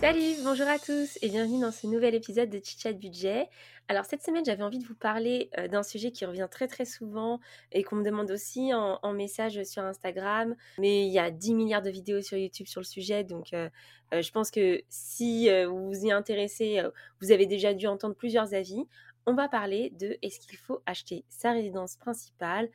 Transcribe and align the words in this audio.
Salut, 0.00 0.36
bonjour 0.44 0.68
à 0.68 0.78
tous 0.78 1.18
et 1.22 1.30
bienvenue 1.30 1.58
dans 1.58 1.72
ce 1.72 1.86
nouvel 1.86 2.14
épisode 2.14 2.50
de 2.50 2.60
Chit 2.62 2.78
Chat 2.78 2.92
Budget. 2.92 3.48
Alors 3.88 4.04
cette 4.04 4.22
semaine, 4.22 4.44
j'avais 4.44 4.62
envie 4.62 4.78
de 4.78 4.84
vous 4.84 4.94
parler 4.94 5.48
euh, 5.56 5.68
d'un 5.68 5.82
sujet 5.82 6.10
qui 6.10 6.26
revient 6.26 6.48
très 6.50 6.68
très 6.68 6.84
souvent 6.84 7.40
et 7.72 7.82
qu'on 7.82 7.96
me 7.96 8.04
demande 8.04 8.30
aussi 8.30 8.74
en, 8.74 9.12
message 9.14 9.64
sur 9.64 9.82
Instagram. 9.82 10.54
Mais 10.78 11.06
il 11.06 11.12
y 11.12 11.18
a 11.18 11.30
10 11.30 11.54
milliards 11.54 11.80
de 11.80 11.88
vidéos 11.88 12.20
sur 12.20 12.36
YouTube 12.36 12.66
sur 12.66 12.82
le 12.82 12.84
sujet, 12.84 13.24
donc 13.24 13.54
euh, 13.54 13.70
euh, 14.12 14.20
je 14.20 14.30
pense 14.32 14.50
que 14.50 14.82
si 14.90 15.48
vous 15.64 15.86
vous 15.86 16.04
y 16.04 16.12
intéressez, 16.12 16.82
vous 17.22 17.32
avez 17.32 17.46
déjà 17.46 17.72
dû 17.72 17.86
entendre 17.86 18.14
plusieurs 18.14 18.52
avis. 18.52 18.84
On 19.24 19.34
va 19.34 19.48
parler 19.48 19.90
de 19.98 20.18
est-ce 20.20 20.38
qu'il 20.40 20.58
faut 20.58 20.82
acheter 20.84 21.24
sa 21.30 21.52
résidence 21.52 21.96
principale 21.96 22.68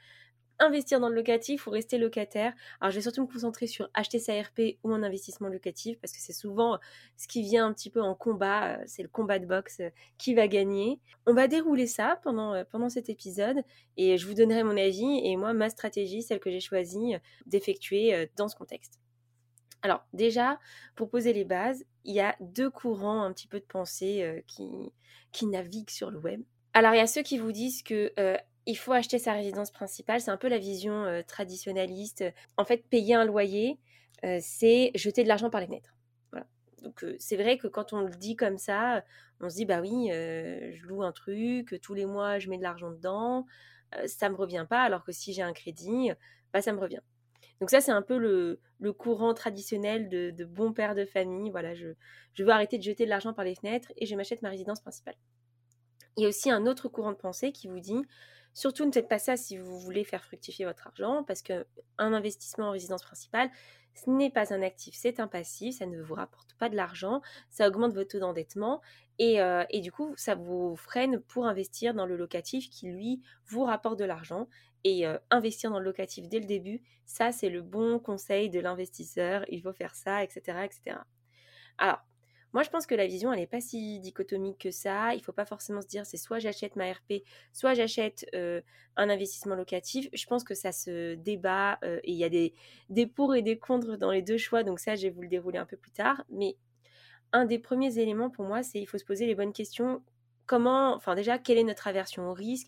investir 0.61 0.99
dans 0.99 1.09
le 1.09 1.15
locatif 1.15 1.67
ou 1.67 1.71
rester 1.71 1.97
locataire. 1.97 2.53
Alors 2.79 2.91
je 2.91 2.95
vais 2.97 3.01
surtout 3.01 3.21
me 3.21 3.27
concentrer 3.27 3.67
sur 3.67 3.89
acheter 3.93 4.19
sa 4.19 4.39
RP 4.39 4.77
ou 4.83 4.93
un 4.93 5.03
investissement 5.03 5.47
locatif 5.47 5.99
parce 5.99 6.13
que 6.13 6.19
c'est 6.19 6.33
souvent 6.33 6.79
ce 7.17 7.27
qui 7.27 7.41
vient 7.41 7.65
un 7.65 7.73
petit 7.73 7.89
peu 7.89 8.01
en 8.01 8.15
combat, 8.15 8.77
euh, 8.77 8.83
c'est 8.85 9.03
le 9.03 9.09
combat 9.09 9.39
de 9.39 9.45
boxe 9.45 9.79
euh, 9.81 9.89
qui 10.17 10.33
va 10.33 10.47
gagner. 10.47 10.99
On 11.25 11.33
va 11.33 11.47
dérouler 11.47 11.87
ça 11.87 12.19
pendant, 12.23 12.53
euh, 12.53 12.63
pendant 12.69 12.89
cet 12.89 13.09
épisode 13.09 13.63
et 13.97 14.17
je 14.17 14.27
vous 14.27 14.33
donnerai 14.33 14.63
mon 14.63 14.77
avis 14.77 15.21
et 15.23 15.35
moi 15.35 15.53
ma 15.53 15.69
stratégie, 15.69 16.21
celle 16.21 16.39
que 16.39 16.51
j'ai 16.51 16.59
choisi 16.59 17.15
d'effectuer 17.45 18.29
dans 18.35 18.47
ce 18.47 18.55
contexte. 18.55 18.99
Alors 19.81 20.05
déjà, 20.13 20.59
pour 20.95 21.09
poser 21.09 21.33
les 21.33 21.43
bases, 21.43 21.83
il 22.05 22.13
y 22.13 22.19
a 22.19 22.35
deux 22.39 22.69
courants 22.69 23.23
un 23.23 23.33
petit 23.33 23.47
peu 23.47 23.59
de 23.59 23.65
pensée 23.65 24.43
qui, 24.47 24.67
qui 25.31 25.47
naviguent 25.47 25.89
sur 25.89 26.11
le 26.11 26.19
web. 26.19 26.41
Alors 26.73 26.93
il 26.93 26.97
y 26.97 27.01
a 27.01 27.07
ceux 27.07 27.23
qui 27.23 27.37
vous 27.37 27.51
disent 27.51 27.83
que 27.83 28.13
il 28.65 28.75
faut 28.77 28.91
acheter 28.91 29.19
sa 29.19 29.33
résidence 29.33 29.71
principale. 29.71 30.21
C'est 30.21 30.31
un 30.31 30.37
peu 30.37 30.47
la 30.47 30.57
vision 30.57 31.03
euh, 31.03 31.21
traditionnaliste. 31.21 32.23
En 32.57 32.65
fait, 32.65 32.87
payer 32.89 33.15
un 33.15 33.25
loyer, 33.25 33.79
euh, 34.23 34.39
c'est 34.41 34.91
jeter 34.95 35.23
de 35.23 35.27
l'argent 35.27 35.49
par 35.49 35.61
les 35.61 35.67
fenêtres. 35.67 35.95
Donc 36.81 37.03
euh, 37.03 37.15
c'est 37.19 37.37
vrai 37.37 37.59
que 37.59 37.67
quand 37.67 37.93
on 37.93 38.01
le 38.01 38.09
dit 38.09 38.35
comme 38.35 38.57
ça, 38.57 39.03
on 39.39 39.49
se 39.49 39.55
dit 39.55 39.65
bah 39.65 39.81
oui, 39.81 40.07
je 40.09 40.85
loue 40.87 41.03
un 41.03 41.11
truc, 41.11 41.79
tous 41.79 41.93
les 41.93 42.05
mois 42.07 42.39
je 42.39 42.49
mets 42.49 42.57
de 42.57 42.63
l'argent 42.63 42.89
dedans, 42.89 43.45
ça 44.07 44.29
me 44.29 44.35
revient 44.35 44.65
pas. 44.67 44.81
Alors 44.81 45.03
que 45.03 45.11
si 45.11 45.31
j'ai 45.31 45.43
un 45.43 45.53
crédit, 45.53 46.09
bah 46.53 46.61
ça 46.63 46.73
me 46.73 46.79
revient. 46.79 47.01
Donc 47.59 47.69
ça 47.69 47.81
c'est 47.81 47.91
un 47.91 48.01
peu 48.01 48.17
le, 48.17 48.59
courant 48.93 49.35
traditionnel 49.35 50.09
de, 50.09 50.31
de, 50.31 50.43
bon 50.43 50.73
père 50.73 50.95
de 50.95 51.05
famille. 51.05 51.51
Voilà, 51.51 51.75
je, 51.75 51.89
je 52.33 52.43
veux 52.43 52.49
arrêter 52.49 52.79
de 52.79 52.83
jeter 52.83 53.05
de 53.05 53.09
l'argent 53.09 53.33
par 53.33 53.45
les 53.45 53.53
fenêtres 53.53 53.91
et 53.97 54.07
je 54.07 54.15
m'achète 54.15 54.41
ma 54.41 54.49
résidence 54.49 54.81
principale. 54.81 55.15
Il 56.17 56.23
y 56.23 56.25
a 56.25 56.29
aussi 56.29 56.51
un 56.51 56.65
autre 56.65 56.89
courant 56.89 57.11
de 57.11 57.17
pensée 57.17 57.51
qui 57.51 57.67
vous 57.67 57.79
dit 57.79 58.01
Surtout, 58.53 58.85
ne 58.85 58.91
faites 58.91 59.07
pas 59.07 59.19
ça 59.19 59.37
si 59.37 59.57
vous 59.57 59.79
voulez 59.79 60.03
faire 60.03 60.25
fructifier 60.25 60.65
votre 60.65 60.85
argent, 60.87 61.23
parce 61.23 61.41
qu'un 61.41 61.63
investissement 61.97 62.67
en 62.67 62.71
résidence 62.71 63.03
principale, 63.03 63.49
ce 63.93 64.09
n'est 64.09 64.29
pas 64.29 64.53
un 64.53 64.61
actif, 64.61 64.93
c'est 64.97 65.19
un 65.21 65.27
passif, 65.27 65.77
ça 65.77 65.85
ne 65.85 66.01
vous 66.01 66.15
rapporte 66.15 66.53
pas 66.55 66.69
de 66.69 66.75
l'argent, 66.75 67.21
ça 67.49 67.67
augmente 67.67 67.93
votre 67.93 68.09
taux 68.09 68.19
d'endettement, 68.19 68.81
et, 69.23 69.39
euh, 69.39 69.63
du 69.71 69.91
coup, 69.91 70.15
ça 70.17 70.33
vous 70.33 70.75
freine 70.75 71.19
pour 71.21 71.45
investir 71.45 71.93
dans 71.93 72.07
le 72.07 72.17
locatif 72.17 72.71
qui, 72.71 72.87
lui, 72.87 73.21
vous 73.45 73.63
rapporte 73.63 73.99
de 73.99 74.05
l'argent. 74.05 74.47
Et 74.83 75.05
euh, 75.05 75.19
investir 75.29 75.69
dans 75.69 75.77
le 75.77 75.85
locatif 75.85 76.27
dès 76.27 76.39
le 76.39 76.47
début, 76.47 76.81
ça, 77.05 77.31
c'est 77.31 77.49
le 77.49 77.61
bon 77.61 77.99
conseil 77.99 78.49
de 78.49 78.59
l'investisseur, 78.59 79.45
il 79.47 79.61
faut 79.61 79.73
faire 79.73 79.93
ça, 79.93 80.23
etc. 80.23 80.63
etc. 80.65 80.97
Alors, 81.77 81.99
moi, 82.53 82.63
je 82.63 82.69
pense 82.69 82.85
que 82.85 82.95
la 82.95 83.07
vision, 83.07 83.31
elle 83.31 83.39
n'est 83.39 83.47
pas 83.47 83.61
si 83.61 83.99
dichotomique 83.99 84.57
que 84.57 84.71
ça. 84.71 85.13
Il 85.13 85.19
ne 85.19 85.23
faut 85.23 85.31
pas 85.31 85.45
forcément 85.45 85.81
se 85.81 85.87
dire 85.87 86.05
c'est 86.05 86.17
soit 86.17 86.39
j'achète 86.39 86.75
ma 86.75 86.91
RP, 86.91 87.23
soit 87.53 87.73
j'achète 87.73 88.25
euh, 88.35 88.61
un 88.97 89.09
investissement 89.09 89.55
locatif. 89.55 90.09
Je 90.13 90.25
pense 90.25 90.43
que 90.43 90.53
ça 90.53 90.71
se 90.71 91.15
débat 91.15 91.79
euh, 91.83 91.99
et 92.03 92.11
il 92.11 92.17
y 92.17 92.25
a 92.25 92.29
des, 92.29 92.53
des 92.89 93.07
pour 93.07 93.35
et 93.35 93.41
des 93.41 93.57
contre 93.57 93.95
dans 93.95 94.11
les 94.11 94.21
deux 94.21 94.37
choix. 94.37 94.63
Donc 94.63 94.79
ça, 94.79 94.95
je 94.95 95.03
vais 95.03 95.09
vous 95.09 95.21
le 95.21 95.29
dérouler 95.29 95.59
un 95.59 95.65
peu 95.65 95.77
plus 95.77 95.91
tard. 95.91 96.23
Mais 96.29 96.57
un 97.31 97.45
des 97.45 97.59
premiers 97.59 97.99
éléments 97.99 98.29
pour 98.29 98.45
moi, 98.45 98.63
c'est 98.63 98.79
il 98.79 98.85
faut 98.85 98.97
se 98.97 99.05
poser 99.05 99.25
les 99.27 99.35
bonnes 99.35 99.53
questions. 99.53 100.03
Comment, 100.45 100.93
enfin 100.95 101.15
déjà, 101.15 101.37
quelle 101.37 101.57
est 101.57 101.63
notre 101.63 101.87
aversion 101.87 102.29
au 102.29 102.33
risque? 102.33 102.67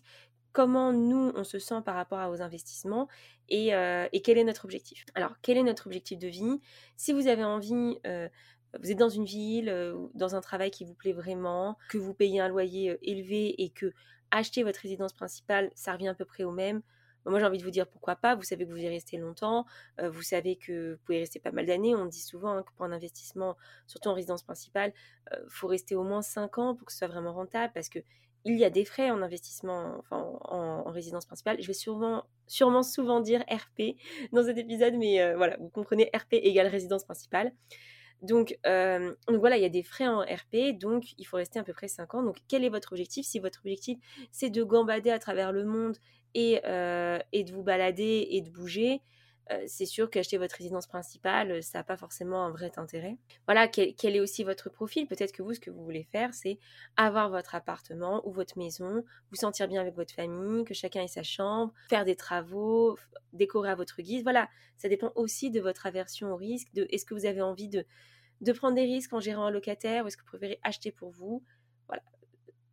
Comment 0.52 0.92
nous, 0.92 1.32
on 1.34 1.44
se 1.44 1.58
sent 1.58 1.82
par 1.84 1.96
rapport 1.96 2.26
vos 2.30 2.40
investissements? 2.40 3.08
Et, 3.48 3.74
euh, 3.74 4.06
et, 4.12 4.22
quel 4.22 4.38
est 4.38 4.44
notre 4.44 4.64
objectif? 4.64 5.04
Alors, 5.14 5.34
quel 5.42 5.58
est 5.58 5.62
notre 5.64 5.88
objectif 5.88 6.18
de 6.18 6.28
vie? 6.28 6.60
Si 6.96 7.12
vous 7.12 7.26
avez 7.26 7.44
envie 7.44 7.98
vous 8.82 8.90
êtes 8.90 8.98
dans 8.98 9.08
une 9.08 9.24
ville, 9.24 9.68
euh, 9.68 9.94
dans 10.14 10.34
un 10.34 10.40
travail 10.40 10.70
qui 10.70 10.84
vous 10.84 10.94
plaît 10.94 11.12
vraiment, 11.12 11.78
que 11.88 11.98
vous 11.98 12.14
payez 12.14 12.40
un 12.40 12.48
loyer 12.48 12.90
euh, 12.90 12.98
élevé 13.02 13.62
et 13.62 13.70
que 13.70 13.92
acheter 14.30 14.62
votre 14.62 14.80
résidence 14.80 15.12
principale, 15.12 15.70
ça 15.74 15.92
revient 15.92 16.08
à 16.08 16.14
peu 16.14 16.24
près 16.24 16.44
au 16.44 16.50
même. 16.50 16.82
Moi, 17.26 17.38
j'ai 17.38 17.46
envie 17.46 17.58
de 17.58 17.64
vous 17.64 17.70
dire 17.70 17.86
pourquoi 17.86 18.16
pas. 18.16 18.34
Vous 18.34 18.42
savez 18.42 18.66
que 18.66 18.70
vous 18.70 18.82
y 18.82 18.88
restez 18.88 19.16
longtemps. 19.16 19.64
Euh, 20.00 20.10
vous 20.10 20.22
savez 20.22 20.56
que 20.56 20.92
vous 20.92 20.98
pouvez 21.04 21.20
rester 21.20 21.40
pas 21.40 21.52
mal 21.52 21.64
d'années. 21.64 21.94
On 21.94 22.04
dit 22.04 22.20
souvent 22.20 22.50
hein, 22.50 22.62
que 22.62 22.70
pour 22.72 22.84
un 22.84 22.92
investissement, 22.92 23.56
surtout 23.86 24.10
en 24.10 24.14
résidence 24.14 24.42
principale, 24.42 24.92
il 25.32 25.48
faut 25.48 25.66
rester 25.66 25.94
au 25.94 26.02
moins 26.02 26.20
5 26.20 26.58
ans 26.58 26.74
pour 26.74 26.86
que 26.86 26.92
ce 26.92 26.98
soit 26.98 27.08
vraiment 27.08 27.32
rentable 27.32 27.72
parce 27.72 27.88
que 27.88 28.00
il 28.46 28.58
y 28.58 28.64
a 28.66 28.68
des 28.68 28.84
frais 28.84 29.10
en 29.10 29.22
investissement, 29.22 30.04
en, 30.10 30.90
résidence 30.90 31.24
principale. 31.24 31.62
Je 31.62 31.66
vais 31.66 31.72
sûrement, 31.72 32.26
sûrement 32.46 32.82
souvent 32.82 33.20
dire 33.20 33.42
RP 33.50 33.96
dans 34.32 34.44
cet 34.44 34.58
épisode, 34.58 34.92
mais 34.92 35.34
voilà, 35.34 35.56
vous 35.58 35.70
comprenez 35.70 36.10
RP 36.14 36.34
égale 36.34 36.66
résidence 36.66 37.04
principale. 37.04 37.54
Donc, 38.24 38.58
euh, 38.66 39.14
donc 39.28 39.38
voilà, 39.40 39.56
il 39.56 39.62
y 39.62 39.66
a 39.66 39.70
des 39.70 39.82
frais 39.82 40.08
en 40.08 40.20
RP, 40.20 40.78
donc 40.78 41.14
il 41.18 41.24
faut 41.24 41.36
rester 41.36 41.58
à 41.58 41.62
peu 41.62 41.72
près 41.72 41.88
5 41.88 42.14
ans. 42.14 42.22
Donc 42.22 42.38
quel 42.48 42.64
est 42.64 42.68
votre 42.68 42.92
objectif? 42.92 43.26
Si 43.26 43.38
votre 43.38 43.60
objectif 43.60 43.98
c'est 44.32 44.50
de 44.50 44.62
gambader 44.62 45.10
à 45.10 45.18
travers 45.18 45.52
le 45.52 45.64
monde 45.64 45.96
et, 46.34 46.60
euh, 46.64 47.18
de 47.32 47.52
vous 47.52 47.62
balader 47.62 48.26
et 48.30 48.40
de 48.40 48.50
bouger, 48.50 49.02
euh, 49.52 49.62
c'est 49.66 49.84
sûr 49.84 50.08
qu'acheter 50.08 50.38
votre 50.38 50.56
résidence 50.56 50.86
principale, 50.86 51.62
ça 51.62 51.78
n'a 51.78 51.84
pas 51.84 51.98
forcément 51.98 52.46
un 52.46 52.50
vrai 52.50 52.72
intérêt. 52.78 53.18
Voilà, 53.46 53.68
quel, 53.68 54.16
est 54.16 54.20
aussi 54.20 54.42
votre 54.42 54.70
profil? 54.70 55.06
Peut-être 55.06 55.32
que 55.32 55.42
vous, 55.42 55.52
ce 55.52 55.60
que 55.60 55.70
vous 55.70 55.84
voulez 55.84 56.04
faire, 56.04 56.32
c'est 56.32 56.58
avoir 56.96 57.28
votre 57.28 57.54
appartement 57.54 58.26
ou 58.26 58.32
votre 58.32 58.56
maison, 58.56 59.04
vous 59.30 59.36
sentir 59.36 59.68
bien 59.68 59.82
avec 59.82 59.94
votre 59.94 60.14
famille, 60.14 60.64
que 60.64 60.72
chacun 60.72 61.02
ait 61.02 61.08
sa 61.08 61.22
chambre, 61.22 61.74
faire 61.90 62.06
des 62.06 62.16
travaux, 62.16 62.96
décorer 63.34 63.70
à 63.70 63.74
votre 63.74 64.00
guise. 64.00 64.22
Voilà, 64.22 64.48
ça 64.78 64.88
dépend 64.88 65.12
aussi 65.14 65.50
de 65.50 65.60
votre 65.60 65.84
aversion 65.84 66.32
au 66.32 66.36
risque, 66.36 66.72
de 66.72 66.86
est-ce 66.88 67.04
que 67.04 67.12
vous 67.12 67.26
avez 67.26 67.42
envie 67.42 67.68
de, 67.68 67.84
de 68.44 68.52
prendre 68.52 68.74
des 68.74 68.84
risques 68.84 69.12
en 69.12 69.20
gérant 69.20 69.46
un 69.46 69.50
locataire 69.50 70.04
ou 70.04 70.08
est-ce 70.08 70.16
que 70.16 70.22
vous 70.22 70.28
préférez 70.28 70.58
acheter 70.62 70.92
pour 70.92 71.10
vous 71.10 71.42
Voilà. 71.88 72.02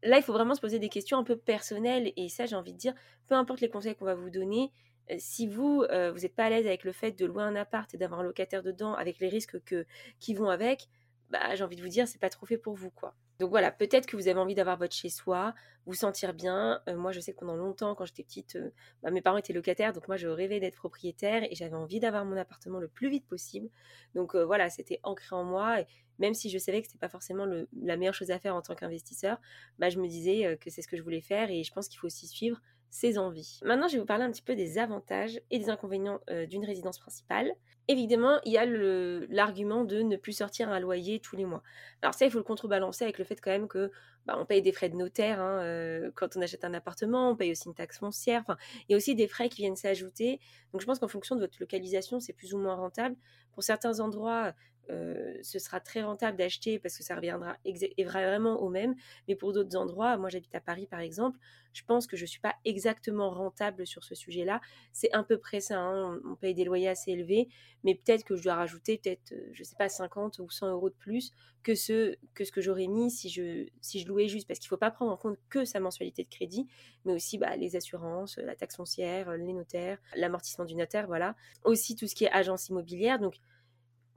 Là, 0.03 0.17
il 0.17 0.23
faut 0.23 0.33
vraiment 0.33 0.55
se 0.55 0.61
poser 0.61 0.79
des 0.79 0.89
questions 0.89 1.17
un 1.17 1.23
peu 1.23 1.37
personnelles 1.37 2.11
et 2.15 2.29
ça, 2.29 2.45
j'ai 2.45 2.55
envie 2.55 2.73
de 2.73 2.77
dire, 2.77 2.93
peu 3.27 3.35
importe 3.35 3.61
les 3.61 3.69
conseils 3.69 3.95
qu'on 3.95 4.05
va 4.05 4.15
vous 4.15 4.29
donner, 4.29 4.71
si 5.17 5.47
vous, 5.47 5.83
vous 5.83 6.19
n'êtes 6.19 6.35
pas 6.35 6.45
à 6.45 6.49
l'aise 6.49 6.65
avec 6.65 6.83
le 6.83 6.91
fait 6.91 7.11
de 7.11 7.25
louer 7.25 7.43
un 7.43 7.55
appart 7.55 7.93
et 7.93 7.97
d'avoir 7.97 8.21
un 8.21 8.23
locataire 8.23 8.63
dedans, 8.63 8.93
avec 8.93 9.19
les 9.19 9.29
risques 9.29 9.61
que, 9.63 9.85
qui 10.19 10.33
vont 10.33 10.49
avec, 10.49 10.87
bah, 11.29 11.55
j'ai 11.55 11.63
envie 11.63 11.75
de 11.75 11.81
vous 11.81 11.89
dire, 11.89 12.07
c'est 12.07 12.19
pas 12.19 12.29
trop 12.29 12.45
fait 12.45 12.57
pour 12.57 12.75
vous, 12.75 12.91
quoi. 12.91 13.15
Donc 13.41 13.49
voilà, 13.49 13.71
peut-être 13.71 14.05
que 14.05 14.15
vous 14.15 14.27
avez 14.27 14.39
envie 14.39 14.53
d'avoir 14.53 14.77
votre 14.77 14.93
chez-soi, 14.93 15.55
vous 15.87 15.95
sentir 15.95 16.35
bien. 16.35 16.79
moi, 16.95 17.11
je 17.11 17.19
sais 17.19 17.33
que 17.33 17.39
pendant 17.39 17.55
longtemps, 17.55 17.95
quand 17.95 18.05
j'étais 18.05 18.21
petite, 18.21 18.55
bah, 19.01 19.09
mes 19.09 19.23
parents 19.23 19.37
étaient 19.37 19.51
locataires, 19.51 19.93
donc 19.93 20.07
moi, 20.07 20.15
je 20.15 20.27
rêvais 20.27 20.59
d'être 20.59 20.75
propriétaire 20.75 21.41
et 21.49 21.55
j'avais 21.55 21.75
envie 21.75 21.99
d'avoir 21.99 22.23
mon 22.23 22.37
appartement 22.37 22.77
le 22.77 22.87
plus 22.87 23.09
vite 23.09 23.25
possible. 23.25 23.67
Donc 24.13 24.35
voilà, 24.35 24.69
c'était 24.69 24.99
ancré 25.01 25.35
en 25.35 25.43
moi. 25.43 25.81
Et 25.81 25.87
même 26.19 26.35
si 26.35 26.51
je 26.51 26.59
savais 26.59 26.83
que 26.83 26.87
c'était 26.87 26.99
pas 26.99 27.09
forcément 27.09 27.47
la 27.81 27.97
meilleure 27.97 28.13
chose 28.13 28.29
à 28.29 28.37
faire 28.37 28.55
en 28.55 28.61
tant 28.61 28.75
qu'investisseur, 28.75 29.41
bah, 29.79 29.89
je 29.89 29.97
me 29.97 30.07
disais 30.07 30.55
que 30.61 30.69
c'est 30.69 30.83
ce 30.83 30.87
que 30.87 30.95
je 30.95 31.01
voulais 31.01 31.21
faire 31.21 31.49
et 31.49 31.63
je 31.63 31.73
pense 31.73 31.87
qu'il 31.87 31.97
faut 31.97 32.05
aussi 32.05 32.27
suivre 32.27 32.61
ses 32.91 33.17
envies. 33.17 33.59
Maintenant, 33.63 33.87
je 33.87 33.93
vais 33.93 33.99
vous 33.99 34.05
parler 34.05 34.25
un 34.25 34.31
petit 34.31 34.41
peu 34.41 34.53
des 34.53 34.77
avantages 34.77 35.41
et 35.49 35.57
des 35.57 35.69
inconvénients 35.69 36.19
euh, 36.29 36.45
d'une 36.45 36.65
résidence 36.65 36.99
principale. 36.99 37.51
Évidemment, 37.87 38.39
il 38.45 38.53
y 38.53 38.57
a 38.57 38.65
l'argument 38.65 39.83
de 39.83 40.01
ne 40.01 40.15
plus 40.15 40.33
sortir 40.33 40.69
un 40.69 40.79
loyer 40.79 41.19
tous 41.19 41.35
les 41.35 41.45
mois. 41.45 41.63
Alors 42.01 42.13
ça, 42.13 42.25
il 42.25 42.31
faut 42.31 42.37
le 42.37 42.43
contrebalancer 42.43 43.03
avec 43.03 43.17
le 43.17 43.25
fait 43.25 43.39
quand 43.41 43.51
même 43.51 43.67
que 43.67 43.91
bah, 44.25 44.35
on 44.39 44.45
paye 44.45 44.61
des 44.61 44.71
frais 44.71 44.89
de 44.89 44.95
notaire 44.95 45.41
hein, 45.41 45.61
euh, 45.63 46.11
quand 46.13 46.37
on 46.37 46.41
achète 46.41 46.63
un 46.63 46.73
appartement, 46.75 47.31
on 47.31 47.35
paye 47.35 47.51
aussi 47.51 47.67
une 47.67 47.73
taxe 47.73 47.97
foncière. 47.97 48.41
Enfin, 48.41 48.57
il 48.87 48.91
y 48.91 48.93
a 48.93 48.97
aussi 48.97 49.15
des 49.15 49.27
frais 49.27 49.49
qui 49.49 49.61
viennent 49.61 49.75
s'ajouter. 49.75 50.39
Donc 50.71 50.81
je 50.81 50.85
pense 50.85 50.99
qu'en 50.99 51.07
fonction 51.07 51.35
de 51.35 51.41
votre 51.41 51.57
localisation, 51.59 52.19
c'est 52.19 52.33
plus 52.33 52.53
ou 52.53 52.59
moins 52.59 52.75
rentable. 52.75 53.15
Pour 53.53 53.63
certains 53.63 53.99
endroits, 53.99 54.53
euh, 54.89 55.37
ce 55.41 55.59
sera 55.59 55.79
très 55.79 56.03
rentable 56.03 56.37
d'acheter 56.37 56.79
parce 56.79 56.97
que 56.97 57.03
ça 57.03 57.15
reviendra 57.15 57.57
vraiment 57.99 58.61
au 58.61 58.69
même. 58.69 58.95
Mais 59.27 59.35
pour 59.35 59.53
d'autres 59.53 59.77
endroits, 59.77 60.17
moi 60.17 60.29
j'habite 60.29 60.53
à 60.55 60.59
Paris 60.59 60.87
par 60.87 60.99
exemple, 60.99 61.39
je 61.73 61.83
pense 61.83 62.07
que 62.07 62.17
je 62.17 62.23
ne 62.23 62.27
suis 62.27 62.41
pas 62.41 62.55
exactement 62.65 63.29
rentable 63.29 63.87
sur 63.87 64.03
ce 64.03 64.15
sujet-là. 64.15 64.59
C'est 64.91 65.11
à 65.13 65.23
peu 65.23 65.37
près 65.37 65.61
ça, 65.61 65.79
hein. 65.79 66.19
on, 66.25 66.35
paye 66.35 66.53
des 66.53 66.65
loyers 66.65 66.89
assez 66.89 67.11
élevés, 67.11 67.47
mais 67.83 67.95
peut-être 67.95 68.23
que 68.23 68.35
je 68.35 68.43
dois 68.43 68.55
rajouter 68.55 68.97
peut-être, 68.97 69.31
euh, 69.31 69.49
je 69.53 69.63
sais 69.63 69.75
pas, 69.77 69.89
50 69.89 70.39
ou 70.39 70.49
100 70.49 70.69
euros 70.71 70.89
de 70.89 70.95
plus 70.95 71.31
que 71.63 71.75
ce 71.75 72.15
que, 72.33 72.61
j'aurais 72.61 72.87
mis 72.87 73.11
si 73.11 73.29
je, 73.29 74.07
louais 74.07 74.27
juste, 74.27 74.47
parce 74.47 74.59
qu'il 74.59 74.67
ne 74.67 74.69
faut 74.69 74.77
pas 74.77 74.91
prendre 74.91 75.11
en 75.11 75.17
compte 75.17 75.37
que 75.49 75.65
sa 75.65 75.79
mensualité 75.79 76.23
de 76.23 76.29
crédit, 76.29 76.67
mais 77.05 77.13
aussi 77.13 77.37
bah, 77.37 77.55
les 77.55 77.75
assurances, 77.75 78.37
la 78.37 78.55
taxe 78.55 78.75
foncière, 78.75 79.31
les 79.37 79.53
notaires, 79.53 79.99
l'amortissement 80.15 80.65
du 80.65 80.75
notaire, 80.75 81.07
voilà. 81.07 81.35
Aussi 81.63 81.95
tout 81.95 82.07
ce 82.07 82.15
qui 82.15 82.25
est 82.25 82.31
agence 82.31 82.69
immobilière, 82.69 83.19
donc 83.19 83.35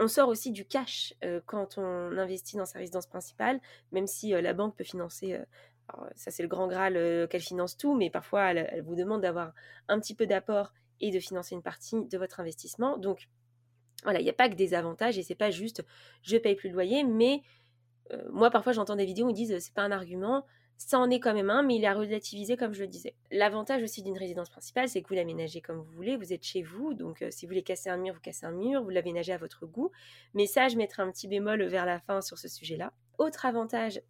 on 0.00 0.08
sort 0.08 0.28
aussi 0.28 0.50
du 0.50 0.64
cash 0.64 1.14
euh, 1.22 1.40
quand 1.46 1.78
on 1.78 2.18
investit 2.18 2.56
dans 2.56 2.66
sa 2.66 2.78
résidence 2.78 3.06
principale, 3.06 3.60
même 3.92 4.06
si 4.06 4.30
la 4.30 4.52
banque 4.52 4.76
peut 4.76 4.84
financer 4.84 5.38
ça, 6.14 6.30
c'est 6.30 6.42
le 6.42 6.48
grand 6.48 6.66
Graal 6.66 7.28
qu'elle 7.28 7.42
finance 7.42 7.76
tout, 7.76 7.94
mais 7.94 8.10
parfois, 8.10 8.52
elle, 8.52 8.82
vous 8.82 8.94
demande 8.94 9.20
d'avoir 9.20 9.52
un 9.88 10.00
petit 10.00 10.14
peu 10.14 10.26
d'apport 10.26 10.72
et 11.00 11.10
de 11.10 11.20
financer 11.20 11.54
une 11.54 11.62
partie 11.62 12.04
de 12.06 12.18
votre 12.18 12.40
investissement. 12.40 12.96
Donc, 12.96 13.28
voilà, 14.04 14.20
il 14.20 14.24
n'y 14.24 14.30
a 14.30 14.34
pas 14.34 14.48
que 14.48 14.54
des 14.54 14.74
avantages 14.74 15.18
et 15.18 15.22
c'est 15.22 15.34
pas 15.34 15.50
juste 15.50 15.84
je 16.22 16.36
paye 16.36 16.54
plus 16.54 16.68
le 16.68 16.74
loyer, 16.74 17.02
mais 17.02 17.42
moi, 18.30 18.50
parfois, 18.50 18.72
j'entends 18.72 18.96
des 18.96 19.06
vidéos 19.06 19.26
où 19.26 19.30
ils 19.30 19.34
disent 19.34 19.58
c'est 19.58 19.74
pas 19.74 19.82
un 19.82 19.90
argument. 19.90 20.44
Ça 20.76 20.98
en 20.98 21.08
est 21.08 21.20
quand 21.20 21.32
même 21.32 21.50
un, 21.50 21.62
mais 21.62 21.76
il 21.76 21.84
est 21.84 21.92
relativisé 21.92 22.56
comme 22.56 22.74
je 22.74 22.82
le 22.82 22.88
disais. 22.88 23.14
L'avantage 23.30 23.82
aussi 23.82 24.02
d'une 24.02 24.18
résidence 24.18 24.50
principale, 24.50 24.88
c'est 24.88 25.00
que 25.02 25.08
vous 25.08 25.14
l'aménagez 25.14 25.60
comme 25.60 25.78
vous 25.78 25.92
voulez, 25.92 26.16
vous 26.16 26.32
êtes 26.32 26.42
chez 26.42 26.62
vous, 26.62 26.94
donc 26.94 27.24
si 27.30 27.46
vous 27.46 27.50
voulez 27.50 27.62
casser 27.62 27.90
un 27.90 27.96
mur, 27.96 28.12
vous 28.12 28.20
cassez 28.20 28.44
un 28.44 28.50
mur, 28.50 28.82
vous 28.82 28.90
l'aménagez 28.90 29.32
à 29.32 29.38
votre 29.38 29.66
goût. 29.66 29.90
Mais 30.34 30.46
ça, 30.46 30.66
je 30.68 30.76
mettrai 30.76 31.02
un 31.02 31.12
petit 31.12 31.28
bémol 31.28 31.62
vers 31.62 31.86
la 31.86 32.00
fin 32.00 32.20
sur 32.20 32.38
ce 32.38 32.48
sujet-là. 32.48 32.92
Autre 33.18 33.46
avantage, 33.46 34.02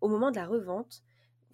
au 0.00 0.08
moment 0.08 0.32
de 0.32 0.36
la 0.36 0.44
revente, 0.44 1.02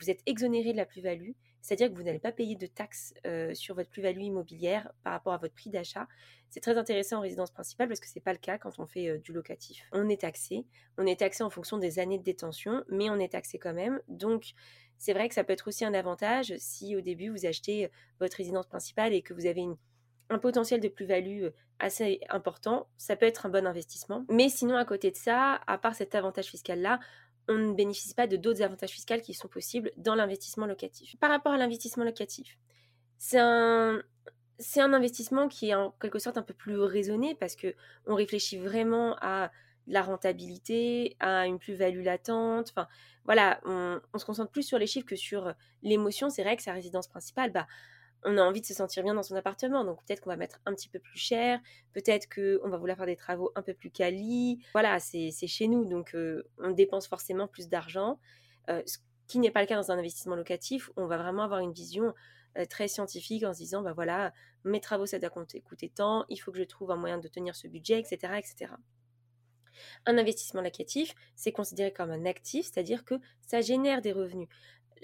vous 0.01 0.11
êtes 0.11 0.23
exonéré 0.25 0.73
de 0.73 0.79
la 0.79 0.87
plus-value, 0.87 1.33
c'est-à-dire 1.65 1.91
que 1.91 1.97
vous 1.97 2.03
n'allez 2.03 2.19
pas 2.19 2.31
payer 2.31 2.57
de 2.57 2.67
taxes 2.67 3.15
euh, 3.27 3.55
sur 3.55 3.75
votre 3.75 3.89
plus-value 3.89 4.21
immobilière 4.21 4.93
par 5.03 5.15
rapport 5.15 5.33
à 5.33 5.39
votre 5.39 5.55
prix 5.55 5.71
d'achat. 5.71 6.07
C'est 6.51 6.61
très 6.61 6.77
intéressant 6.77 7.17
en 7.17 7.21
résidence 7.23 7.51
principale 7.51 7.89
parce 7.89 8.01
que 8.01 8.07
ce 8.07 8.13
n'est 8.17 8.23
pas 8.23 8.35
le 8.35 8.39
cas 8.39 8.59
quand 8.59 8.79
on 8.79 8.87
fait 8.87 9.09
euh, 9.09 9.19
du 9.19 9.33
locatif. 9.33 9.83
On 9.93 10.11
est 10.11 10.21
taxé, 10.21 10.67
on 10.99 11.07
est 11.07 11.21
taxé 11.21 11.43
en 11.43 11.49
fonction 11.49 11.79
des 11.79 11.99
années 11.99 12.19
de 12.19 12.23
détention, 12.23 12.85
mais 12.91 13.09
on 13.09 13.19
est 13.19 13.33
taxé 13.33 13.59
quand 13.59 13.73
même. 13.73 13.99
Donc 14.09 14.53
c'est 14.99 15.15
vrai 15.15 15.27
que 15.27 15.35
ça 15.35 15.43
peut 15.43 15.55
être 15.55 15.67
aussi 15.67 15.87
un 15.87 15.95
avantage 15.95 16.53
si 16.59 16.97
au 16.97 17.01
début 17.01 17.31
vous 17.31 17.47
achetez 17.47 17.87
euh, 17.87 17.89
votre 18.21 18.37
résidence 18.37 18.67
principale 18.67 19.15
et 19.15 19.23
que 19.23 19.33
vous 19.33 19.47
avez 19.47 19.67
un 20.29 20.39
potentiel 20.39 20.81
de 20.81 20.89
plus-value 20.89 21.47
assez 21.79 22.21
important, 22.29 22.89
ça 22.99 23.17
peut 23.17 23.27
être 23.27 23.47
un 23.47 23.49
bon 23.49 23.67
investissement. 23.67 24.27
Mais 24.29 24.51
sinon, 24.51 24.77
à 24.77 24.85
côté 24.85 25.11
de 25.11 25.17
ça, 25.17 25.61
à 25.67 25.79
part 25.79 25.95
cet 25.95 26.15
avantage 26.15 26.47
fiscal-là, 26.47 27.01
on 27.49 27.55
ne 27.55 27.73
bénéficie 27.75 28.15
pas 28.15 28.27
de 28.27 28.37
d'autres 28.37 28.63
avantages 28.63 28.91
fiscaux 28.91 29.21
qui 29.23 29.35
sont 29.35 29.49
possibles 29.49 29.91
dans 29.97 30.15
l'investissement 30.15 30.67
locatif. 30.67 31.17
Par 31.19 31.31
rapport 31.31 31.53
à 31.53 31.59
l'investissement 31.59 32.05
locatif, 32.05 32.59
c'est 33.19 33.39
un, 33.39 34.03
un 34.77 34.93
investissement 34.93 35.49
qui 35.49 35.71
est 35.71 35.75
en 35.75 35.91
quelque 36.01 36.19
sorte 36.19 36.39
un 36.39 36.43
peu 36.43 36.55
plus 36.55 36.79
raisonné 36.79 37.35
parce 37.35 37.57
que 37.57 37.75
on 38.07 38.15
réfléchit 38.15 38.59
vraiment 38.59 39.17
à 39.21 39.51
la 39.87 40.03
rentabilité, 40.03 41.17
à 41.21 41.47
une 41.47 41.59
plus-value 41.59 42.03
latente. 42.03 42.71
Enfin, 42.71 42.89
voilà, 43.25 43.61
on, 43.65 44.01
on, 44.15 44.19
se 44.19 44.25
concentre 44.25 44.51
plus 44.51 44.63
sur 44.63 44.79
les 44.79 44.87
chiffres 44.87 45.07
que 45.07 45.17
sur 45.17 45.53
l'émotion. 45.83 46.31
C'est 46.31 46.43
vrai 46.43 46.57
que 46.57 46.63
sa 46.63 46.73
résidence 46.73 47.09
principale, 47.09 47.53
bah, 47.53 47.67
on 48.25 48.39
a 48.39 48.43
envie 48.43 48.61
de 48.61 48.67
se 48.67 48.75
sentir 48.75 49.03
bien 49.03 49.15
dans 49.15 49.23
son 49.23 49.37
appartement. 49.37 49.85
Donc 49.85 50.05
peut-être 50.05 50.21
qu'on 50.21 50.31
va 50.31 50.37
mettre 50.37 50.61
un 50.67 50.75
petit 50.75 50.89
peu 50.89 50.99
plus 50.99 51.19
cher, 51.19 51.61
peut-être 51.93 52.29
qu'on 52.29 52.69
va 52.69 52.77
vouloir 52.77 52.97
faire 52.97 53.07
des 53.07 53.17
travaux 53.17 53.53
un 53.55 53.63
peu 53.63 53.75
plus 53.75 53.91
quali. 53.91 54.65
Voilà, 54.73 54.99
c'est 55.01 55.31
chez 55.47 55.69
nous, 55.69 55.85
donc 55.85 56.15
euh, 56.15 56.43
on 56.59 56.71
dépense 56.71 57.07
forcément 57.07 57.47
plus 57.47 57.69
d'argent. 57.69 58.19
Euh, 58.71 58.83
ce 58.87 58.99
qui 59.27 59.39
n'est 59.39 59.51
pas 59.51 59.61
le 59.61 59.67
cas 59.67 59.77
dans 59.77 59.91
un 59.91 59.99
investissement 59.99 60.37
locatif, 60.37 60.91
on 60.97 61.07
va 61.07 61.17
vraiment 61.17 61.43
avoir 61.43 61.61
une 61.61 61.73
vision 61.73 62.15
euh, 62.59 62.65
très 62.67 62.89
scientifique 62.89 63.45
en 63.45 63.53
se 63.53 63.59
disant, 63.59 63.83
bah 63.83 63.93
voilà, 63.93 64.33
mes 64.65 64.81
travaux, 64.81 65.07
ça 65.07 65.19
doit 65.19 65.31
coûter 65.31 65.89
tant, 65.95 66.25
il 66.29 66.37
faut 66.37 66.53
que 66.53 66.59
je 66.59 66.65
trouve 66.65 66.91
un 66.91 66.97
moyen 66.97 67.19
de 67.19 67.29
tenir 67.29 67.57
ce 67.57 67.69
budget, 67.69 67.99
etc. 67.99 68.35
etc. 68.39 68.73
Un 70.07 70.19
investissement 70.19 70.63
locatif, 70.63 71.15
c'est 71.35 71.53
considéré 71.53 71.93
comme 71.93 72.11
un 72.11 72.27
actif, 72.27 72.67
c'est-à-dire 72.67 73.05
que 73.05 73.17
ça 73.41 73.61
génère 73.61 74.03
des 74.03 74.13
revenus. 74.13 74.49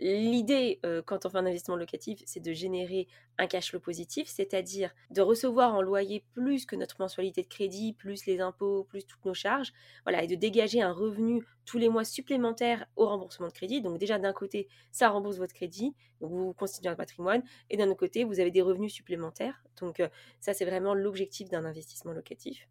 L'idée, 0.03 0.81
euh, 0.87 1.03
quand 1.03 1.27
on 1.27 1.29
fait 1.29 1.37
un 1.37 1.45
investissement 1.45 1.77
locatif, 1.77 2.23
c'est 2.25 2.41
de 2.41 2.53
générer 2.55 3.07
un 3.37 3.47
cash 3.47 3.69
flow 3.69 3.81
positif, 3.81 4.29
c'est-à-dire 4.29 4.95
de 5.11 5.21
recevoir 5.21 5.75
en 5.75 5.83
loyer 5.83 6.25
plus 6.33 6.65
que 6.65 6.75
notre 6.75 6.97
mensualité 6.99 7.43
de 7.43 7.49
crédit, 7.49 7.93
plus 7.93 8.25
les 8.25 8.41
impôts, 8.41 8.85
plus 8.85 9.05
toutes 9.05 9.23
nos 9.27 9.35
charges, 9.35 9.75
voilà, 10.07 10.23
et 10.23 10.27
de 10.27 10.37
dégager 10.37 10.81
un 10.81 10.93
revenu 10.93 11.45
tous 11.67 11.77
les 11.77 11.91
mois 11.91 12.05
supplémentaire 12.05 12.87
au 12.97 13.07
remboursement 13.07 13.49
de 13.49 13.53
crédit. 13.53 13.83
Donc 13.83 13.99
déjà 13.99 14.19
d'un 14.19 14.33
côté, 14.33 14.69
ça 14.91 15.11
rembourse 15.11 15.37
votre 15.37 15.53
crédit, 15.53 15.95
donc 16.23 16.31
vous 16.31 16.55
constituez 16.55 16.89
un 16.89 16.97
patrimoine, 16.97 17.43
et 17.69 17.77
d'un 17.77 17.89
autre 17.89 17.99
côté, 18.01 18.25
vous 18.25 18.41
avez 18.41 18.51
des 18.51 18.63
revenus 18.63 18.95
supplémentaires. 18.95 19.63
Donc 19.83 20.01
euh, 20.01 20.09
ça, 20.41 20.55
c'est 20.55 20.65
vraiment 20.65 20.95
l'objectif 20.95 21.51
d'un 21.51 21.67
investissement 21.67 22.13
locatif. 22.13 22.67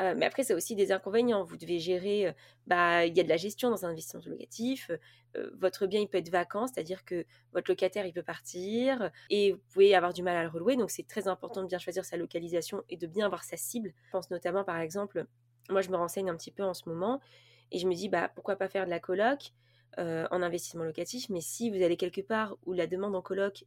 Euh, 0.00 0.14
mais 0.16 0.26
après, 0.26 0.42
c'est 0.42 0.54
aussi 0.54 0.74
des 0.74 0.92
inconvénients. 0.92 1.44
Vous 1.44 1.56
devez 1.56 1.78
gérer, 1.78 2.34
bah, 2.66 3.06
il 3.06 3.16
y 3.16 3.20
a 3.20 3.22
de 3.22 3.28
la 3.28 3.36
gestion 3.36 3.70
dans 3.70 3.84
un 3.84 3.90
investissement 3.90 4.20
locatif. 4.26 4.90
votre 5.54 5.86
bien, 5.86 6.00
il 6.00 6.08
peut 6.08 6.18
être 6.18 6.30
vacant, 6.30 6.66
c'est-à-dire 6.66 7.04
que 7.04 7.24
votre 7.52 7.70
locataire, 7.70 8.06
il 8.06 8.12
peut 8.12 8.22
partir 8.22 9.10
et 9.30 9.52
vous 9.52 9.60
pouvez 9.72 9.94
avoir 9.94 10.12
du 10.12 10.22
mal 10.22 10.36
à 10.36 10.42
le 10.42 10.48
relouer. 10.48 10.76
Donc, 10.76 10.90
c'est 10.90 11.06
très 11.06 11.28
important 11.28 11.62
de 11.62 11.68
bien 11.68 11.78
choisir 11.78 12.04
sa 12.04 12.16
localisation 12.16 12.82
et 12.88 12.96
de 12.96 13.06
bien 13.06 13.26
avoir 13.26 13.44
sa 13.44 13.56
cible. 13.56 13.92
Je 14.06 14.10
pense 14.10 14.30
notamment, 14.30 14.64
par 14.64 14.80
exemple, 14.80 15.26
moi, 15.70 15.80
je 15.80 15.90
me 15.90 15.96
renseigne 15.96 16.30
un 16.30 16.36
petit 16.36 16.50
peu 16.50 16.62
en 16.62 16.74
ce 16.74 16.88
moment 16.88 17.20
et 17.70 17.78
je 17.78 17.86
me 17.86 17.94
dis, 17.94 18.08
bah, 18.08 18.30
pourquoi 18.34 18.56
pas 18.56 18.68
faire 18.68 18.84
de 18.84 18.90
la 18.90 19.00
coloc 19.00 19.52
en 19.96 20.42
investissement 20.42 20.82
locatif, 20.82 21.28
mais 21.28 21.40
si 21.40 21.70
vous 21.70 21.80
allez 21.80 21.96
quelque 21.96 22.20
part 22.20 22.56
où 22.66 22.72
la 22.72 22.88
demande 22.88 23.14
en 23.14 23.22
coloc 23.22 23.64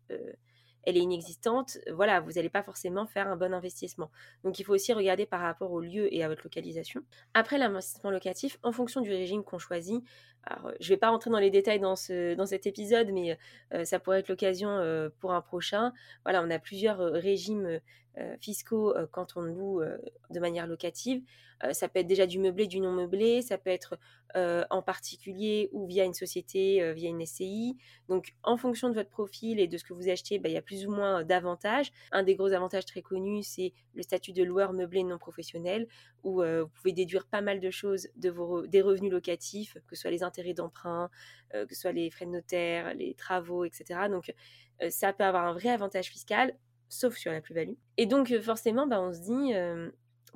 elle 0.87 0.95
est 0.95 1.01
inexistante, 1.01 1.77
voilà, 1.91 2.21
vous 2.21 2.31
n'allez 2.31 2.49
pas 2.49 2.63
forcément 2.63 3.05
faire 3.05 3.27
un 3.27 3.35
bon 3.35 3.53
investissement. 3.53 4.09
Donc 4.45 4.57
il 4.57 4.63
faut 4.63 4.73
aussi 4.73 4.93
regarder 4.93 5.25
par 5.25 5.41
rapport 5.41 5.73
au 5.73 5.81
lieu 5.81 6.11
et 6.13 6.23
à 6.23 6.29
votre 6.29 6.43
localisation. 6.45 7.01
Après 7.33 7.57
l'investissement 7.57 8.09
locatif, 8.09 8.57
en 8.63 8.71
fonction 8.71 9.01
du 9.01 9.09
régime 9.09 9.43
qu'on 9.43 9.59
choisit, 9.59 10.01
alors, 10.43 10.71
je 10.79 10.85
ne 10.85 10.95
vais 10.95 10.97
pas 10.97 11.09
rentrer 11.09 11.29
dans 11.29 11.39
les 11.39 11.51
détails 11.51 11.79
dans, 11.79 11.95
ce, 11.95 12.33
dans 12.35 12.45
cet 12.45 12.67
épisode, 12.67 13.11
mais 13.11 13.37
euh, 13.73 13.83
ça 13.83 13.99
pourrait 13.99 14.19
être 14.19 14.29
l'occasion 14.29 14.69
euh, 14.69 15.09
pour 15.19 15.33
un 15.33 15.41
prochain. 15.41 15.93
Voilà, 16.23 16.41
on 16.41 16.49
a 16.49 16.59
plusieurs 16.59 17.01
euh, 17.01 17.11
régimes 17.11 17.79
fiscaux 18.39 18.95
quand 19.11 19.37
on 19.37 19.41
loue 19.41 19.83
de 20.31 20.39
manière 20.39 20.65
locative. 20.65 21.21
ça 21.71 21.87
peut 21.87 21.99
être 21.99 22.07
déjà 22.07 22.25
du 22.25 22.39
meublé, 22.39 22.65
du 22.65 22.79
non 22.79 22.91
meublé, 22.91 23.43
ça 23.43 23.59
peut 23.59 23.69
être 23.69 23.99
en 24.33 24.81
particulier 24.81 25.69
ou 25.71 25.85
via 25.85 26.03
une 26.03 26.15
société, 26.15 26.93
via 26.93 27.09
une 27.09 27.23
SCI. 27.23 27.77
Donc, 28.09 28.33
en 28.41 28.57
fonction 28.57 28.89
de 28.89 28.95
votre 28.95 29.11
profil 29.11 29.59
et 29.59 29.67
de 29.67 29.77
ce 29.77 29.83
que 29.83 29.93
vous 29.93 30.09
achetez, 30.09 30.39
bah, 30.39 30.49
il 30.49 30.53
y 30.53 30.57
a 30.57 30.63
plus 30.63 30.87
ou 30.87 30.91
moins 30.91 31.23
d'avantages. 31.23 31.91
Un 32.11 32.23
des 32.23 32.35
gros 32.35 32.53
avantages 32.53 32.85
très 32.85 33.03
connus, 33.03 33.43
c'est 33.43 33.71
le 33.93 34.01
statut 34.01 34.33
de 34.33 34.43
loueur 34.43 34.73
meublé 34.73 35.03
non 35.03 35.19
professionnel, 35.19 35.87
où 36.23 36.41
vous 36.41 36.69
pouvez 36.73 36.93
déduire 36.93 37.27
pas 37.27 37.41
mal 37.41 37.59
de 37.59 37.69
choses 37.69 38.07
des 38.15 38.31
revenus 38.81 39.11
locatifs, 39.11 39.77
que 39.85 39.95
ce 39.95 40.01
soit 40.01 40.09
les 40.09 40.23
intérêts 40.23 40.36
d'emprunt, 40.53 41.09
que 41.51 41.73
ce 41.73 41.81
soit 41.81 41.91
les 41.91 42.09
frais 42.09 42.25
de 42.25 42.31
notaire, 42.31 42.93
les 42.93 43.13
travaux, 43.13 43.65
etc. 43.65 44.09
Donc, 44.09 44.33
ça 44.89 45.13
peut 45.13 45.23
avoir 45.23 45.45
un 45.45 45.53
vrai 45.53 45.69
avantage 45.69 46.07
fiscal 46.07 46.53
sauf 46.89 47.17
sur 47.17 47.31
la 47.31 47.41
plus-value. 47.41 47.73
Et 47.97 48.05
donc 48.05 48.33
forcément, 48.39 48.87
bah, 48.87 49.01
on 49.01 49.11
se 49.11 49.19
dit, 49.19 49.53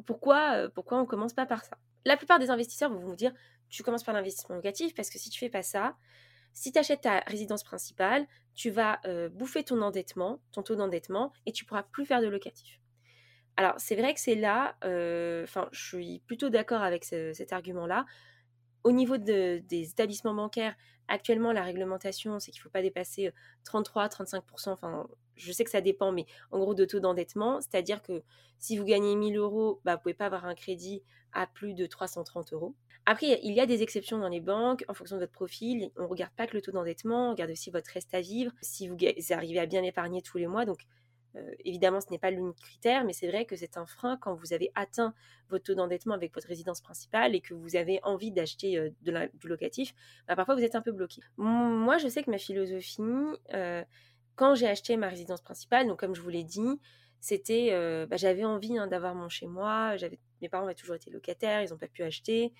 pourquoi, 0.05 0.70
pourquoi 0.75 1.00
on 1.00 1.05
commence 1.05 1.34
pas 1.34 1.46
par 1.46 1.63
ça? 1.63 1.77
La 2.03 2.17
plupart 2.17 2.39
des 2.39 2.50
investisseurs 2.50 2.91
vont 2.91 3.00
vous 3.00 3.15
dire, 3.15 3.31
tu 3.70 3.84
commences 3.84 4.03
par 4.03 4.13
l'investissement 4.13 4.55
locatif 4.55 4.93
parce 4.93 5.10
que 5.10 5.17
si 5.17 5.29
tu 5.29 5.39
fais 5.39 5.50
pas 5.50 5.62
ça, 5.62 5.96
si 6.53 6.74
tu 6.74 6.79
achètes 6.79 7.01
ta 7.01 7.20
résidence 7.27 7.63
principale, 7.63 8.27
tu 8.53 8.70
vas 8.70 9.00
bouffer 9.31 9.63
ton 9.63 9.81
endettement, 9.81 10.41
ton 10.51 10.62
taux 10.62 10.75
d'endettement, 10.75 11.31
et 11.46 11.53
tu 11.53 11.63
pourras 11.63 11.84
plus 11.84 12.05
faire 12.05 12.22
de 12.22 12.27
locatif. 12.27 12.81
Alors 13.55 13.75
c'est 13.77 13.96
vrai 13.96 14.13
que 14.13 14.20
c'est 14.20 14.36
là, 14.36 14.75
enfin 15.43 15.70
je 15.72 15.88
suis 15.88 16.20
plutôt 16.27 16.50
d'accord 16.50 16.81
avec 16.81 17.05
cet 17.05 17.53
argument-là. 17.53 18.05
Au 18.83 18.91
niveau 18.91 19.17
des 19.17 19.63
établissements 19.69 20.33
bancaires, 20.33 20.75
actuellement, 21.07 21.51
la 21.51 21.63
réglementation, 21.63 22.39
c'est 22.39 22.51
qu'il 22.51 22.59
ne 22.59 22.63
faut 22.63 22.69
pas 22.69 22.81
dépasser 22.81 23.31
33-35%. 23.65 24.69
Enfin, 24.69 25.07
je 25.35 25.51
sais 25.51 25.63
que 25.63 25.69
ça 25.69 25.81
dépend, 25.81 26.11
mais 26.11 26.25
en 26.51 26.59
gros, 26.59 26.73
de 26.73 26.85
taux 26.85 27.00
d'endettement. 27.00 27.61
C'est-à-dire 27.61 28.01
que 28.01 28.23
si 28.59 28.77
vous 28.77 28.85
gagnez 28.85 29.15
1000 29.15 29.38
euros, 29.38 29.81
bah, 29.83 29.93
vous 29.93 29.97
ne 29.97 30.01
pouvez 30.01 30.13
pas 30.13 30.25
avoir 30.27 30.45
un 30.45 30.55
crédit 30.55 31.03
à 31.33 31.47
plus 31.47 31.73
de 31.73 31.85
330 31.85 32.53
euros. 32.53 32.75
Après, 33.05 33.39
il 33.43 33.53
y 33.53 33.59
a 33.59 33.65
des 33.65 33.81
exceptions 33.81 34.19
dans 34.19 34.27
les 34.29 34.41
banques 34.41 34.83
en 34.88 34.93
fonction 34.93 35.15
de 35.15 35.21
votre 35.21 35.31
profil. 35.31 35.91
On 35.97 36.03
ne 36.03 36.07
regarde 36.07 36.33
pas 36.33 36.45
que 36.45 36.55
le 36.55 36.61
taux 36.61 36.71
d'endettement, 36.71 37.29
on 37.29 37.31
regarde 37.31 37.51
aussi 37.51 37.71
votre 37.71 37.89
reste 37.91 38.13
à 38.13 38.21
vivre, 38.21 38.51
si 38.61 38.88
vous 38.88 38.97
arrivez 39.31 39.59
à 39.59 39.65
bien 39.65 39.81
épargner 39.83 40.21
tous 40.21 40.38
les 40.38 40.47
mois. 40.47 40.65
Euh, 41.35 41.51
évidemment, 41.63 42.01
ce 42.01 42.09
n'est 42.11 42.19
pas 42.19 42.31
l'unique 42.31 42.59
critère, 42.59 43.03
mais 43.03 43.13
c'est 43.13 43.27
vrai 43.27 43.45
que 43.45 43.55
c'est 43.55 43.77
un 43.77 43.85
frein 43.85 44.17
quand 44.17 44.33
vous 44.33 44.53
avez 44.53 44.71
atteint 44.75 45.13
votre 45.50 45.65
taux 45.65 45.75
d'endettement 45.75 46.13
avec 46.13 46.33
votre 46.33 46.47
résidence 46.47 46.81
principale 46.81 47.35
et 47.35 47.41
que 47.41 47.53
vous 47.53 47.75
avez 47.75 48.00
envie 48.03 48.31
d'acheter 48.31 48.77
euh, 48.77 48.89
du 49.01 49.47
locatif. 49.47 49.93
Bah, 50.27 50.35
parfois, 50.35 50.55
vous 50.55 50.63
êtes 50.63 50.75
un 50.75 50.81
peu 50.81 50.91
bloqué. 50.91 51.21
Moi, 51.38 51.97
je 51.97 52.07
sais 52.07 52.23
que 52.23 52.31
ma 52.31 52.38
philosophie, 52.38 53.01
euh, 53.53 53.83
quand 54.35 54.55
j'ai 54.55 54.67
acheté 54.67 54.97
ma 54.97 55.07
résidence 55.07 55.41
principale, 55.41 55.88
donc 55.88 56.00
comme 56.00 56.15
je 56.15 56.21
vous 56.21 56.29
l'ai 56.29 56.43
dit, 56.43 56.79
c'était, 57.19 57.69
bah, 58.07 58.17
j'avais 58.17 58.43
envie 58.43 58.77
hein, 58.77 58.88
d'avoir 58.88 59.13
mon 59.13 59.29
chez 59.29 59.45
moi. 59.45 59.95
Mes 60.41 60.50
parents 60.50 60.65
avaient 60.65 60.73
toujours 60.73 60.95
été 60.95 61.11
locataires, 61.11 61.61
ils 61.61 61.69
n'ont 61.69 61.77
pas 61.77 61.88
pu 61.88 62.01
acheter. 62.01 62.51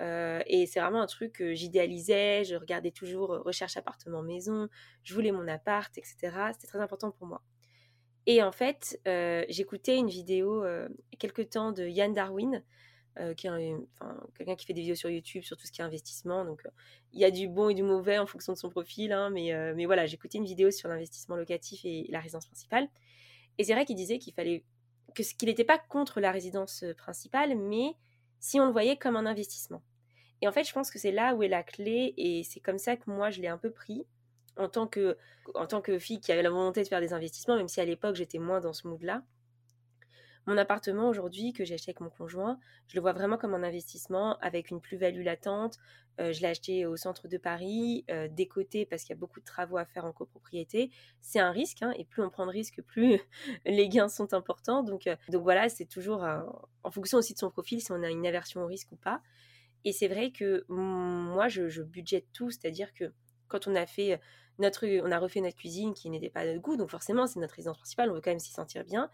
et 0.00 0.66
c'est 0.66 0.80
vraiment 0.80 1.02
un 1.02 1.06
truc 1.06 1.32
que 1.32 1.52
j'idéalisais. 1.54 2.44
Je 2.44 2.54
regardais 2.54 2.92
toujours 2.92 3.30
recherche 3.44 3.76
appartement 3.76 4.22
maison. 4.22 4.68
Je 5.02 5.14
voulais 5.14 5.32
mon 5.32 5.48
appart, 5.48 5.96
etc. 5.98 6.16
C'était 6.52 6.68
très 6.68 6.78
important 6.80 7.10
pour 7.10 7.26
moi. 7.26 7.42
Et 8.26 8.42
en 8.42 8.52
fait, 8.52 9.00
j'écoutais 9.48 9.96
une 9.96 10.08
vidéo 10.08 10.64
quelque 11.18 11.42
temps 11.42 11.72
de 11.72 11.86
Yann 11.86 12.12
Darwin, 12.12 12.62
qui 13.36 13.46
est 13.46 13.76
quelqu'un 14.34 14.56
qui 14.56 14.66
fait 14.66 14.72
des 14.72 14.80
vidéos 14.80 14.96
sur 14.96 15.10
YouTube 15.10 15.42
sur 15.42 15.56
tout 15.56 15.66
ce 15.66 15.72
qui 15.72 15.80
est 15.80 15.84
investissement. 15.84 16.44
Donc, 16.44 16.62
il 17.12 17.20
y 17.20 17.24
a 17.24 17.30
du 17.30 17.48
bon 17.48 17.68
et 17.68 17.74
du 17.74 17.82
mauvais 17.82 18.18
en 18.18 18.26
fonction 18.26 18.52
de 18.52 18.58
son 18.58 18.70
profil. 18.70 19.12
Hein, 19.12 19.30
mais, 19.30 19.52
mais 19.74 19.86
voilà, 19.86 20.06
j'écoutais 20.06 20.38
une 20.38 20.46
vidéo 20.46 20.70
sur 20.70 20.88
l'investissement 20.88 21.36
locatif 21.36 21.84
et 21.84 22.06
la 22.08 22.20
résidence 22.20 22.46
principale. 22.46 22.88
Et 23.58 23.64
c'est 23.64 23.74
vrai 23.74 23.84
qu'il 23.84 23.96
disait 23.96 24.18
qu'il 24.18 24.32
fallait 24.34 24.64
que 25.14 25.22
qu'il 25.22 25.48
n'était 25.48 25.64
pas 25.64 25.78
contre 25.78 26.20
la 26.20 26.32
résidence 26.32 26.84
principale, 26.96 27.56
mais 27.56 27.94
si 28.40 28.58
on 28.58 28.66
le 28.66 28.72
voyait 28.72 28.96
comme 28.96 29.16
un 29.16 29.26
investissement. 29.26 29.82
Et 30.42 30.48
en 30.48 30.52
fait, 30.52 30.64
je 30.64 30.72
pense 30.72 30.90
que 30.90 30.98
c'est 30.98 31.12
là 31.12 31.34
où 31.34 31.42
est 31.44 31.48
la 31.48 31.62
clé, 31.62 32.14
et 32.16 32.42
c'est 32.42 32.58
comme 32.58 32.78
ça 32.78 32.96
que 32.96 33.08
moi 33.08 33.30
je 33.30 33.40
l'ai 33.40 33.48
un 33.48 33.58
peu 33.58 33.70
pris 33.70 34.06
en 34.56 34.68
tant 34.68 34.86
que, 34.86 35.16
en 35.54 35.66
tant 35.66 35.80
que 35.80 35.98
fille 35.98 36.20
qui 36.20 36.32
avait 36.32 36.42
la 36.42 36.50
volonté 36.50 36.82
de 36.82 36.88
faire 36.88 37.00
des 37.00 37.12
investissements, 37.12 37.56
même 37.56 37.68
si 37.68 37.80
à 37.80 37.84
l'époque 37.84 38.16
j'étais 38.16 38.38
moins 38.38 38.60
dans 38.60 38.72
ce 38.72 38.86
mood-là. 38.86 39.22
Mon 40.46 40.58
appartement 40.58 41.08
aujourd'hui 41.08 41.54
que 41.54 41.64
j'ai 41.64 41.74
acheté 41.74 41.90
avec 41.90 42.00
mon 42.00 42.10
conjoint, 42.10 42.58
je 42.88 42.96
le 42.96 43.00
vois 43.00 43.14
vraiment 43.14 43.38
comme 43.38 43.54
un 43.54 43.62
investissement 43.62 44.36
avec 44.40 44.70
une 44.70 44.80
plus-value 44.80 45.22
latente. 45.22 45.78
Euh, 46.20 46.32
je 46.34 46.42
l'ai 46.42 46.48
acheté 46.48 46.84
au 46.84 46.96
centre 46.96 47.28
de 47.28 47.38
Paris, 47.38 48.04
euh, 48.10 48.28
décoté 48.28 48.84
parce 48.84 49.02
qu'il 49.02 49.10
y 49.10 49.16
a 49.16 49.18
beaucoup 49.18 49.40
de 49.40 49.44
travaux 49.44 49.78
à 49.78 49.86
faire 49.86 50.04
en 50.04 50.12
copropriété. 50.12 50.90
C'est 51.22 51.40
un 51.40 51.50
risque, 51.50 51.82
hein, 51.82 51.92
et 51.96 52.04
plus 52.04 52.22
on 52.22 52.28
prend 52.28 52.44
de 52.44 52.50
risques, 52.50 52.82
plus 52.82 53.18
les 53.64 53.88
gains 53.88 54.08
sont 54.08 54.34
importants. 54.34 54.82
Donc, 54.82 55.06
euh, 55.06 55.16
donc 55.30 55.42
voilà, 55.42 55.70
c'est 55.70 55.86
toujours 55.86 56.22
en 56.82 56.90
fonction 56.90 57.18
aussi 57.18 57.32
de 57.32 57.38
son 57.38 57.50
profil, 57.50 57.80
si 57.80 57.90
on 57.90 58.02
a 58.02 58.10
une 58.10 58.26
aversion 58.26 58.62
au 58.62 58.66
risque 58.66 58.92
ou 58.92 58.96
pas. 58.96 59.22
Et 59.84 59.92
c'est 59.92 60.08
vrai 60.08 60.30
que 60.30 60.64
moi, 60.68 61.48
je, 61.48 61.68
je 61.68 61.82
budgète 61.82 62.26
tout, 62.32 62.50
c'est-à-dire 62.50 62.92
que 62.92 63.12
quand 63.48 63.66
on 63.66 63.74
a 63.74 63.86
fait 63.86 64.20
notre, 64.58 64.86
on 65.04 65.10
a 65.10 65.18
refait 65.18 65.40
notre 65.40 65.56
cuisine 65.56 65.94
qui 65.94 66.10
n'était 66.10 66.30
pas 66.30 66.40
à 66.40 66.46
notre 66.46 66.60
goût, 66.60 66.76
donc 66.76 66.90
forcément 66.90 67.26
c'est 67.26 67.40
notre 67.40 67.54
résidence 67.54 67.78
principale, 67.78 68.10
on 68.10 68.14
veut 68.14 68.20
quand 68.20 68.30
même 68.30 68.38
s'y 68.38 68.52
sentir 68.52 68.84
bien. 68.84 69.10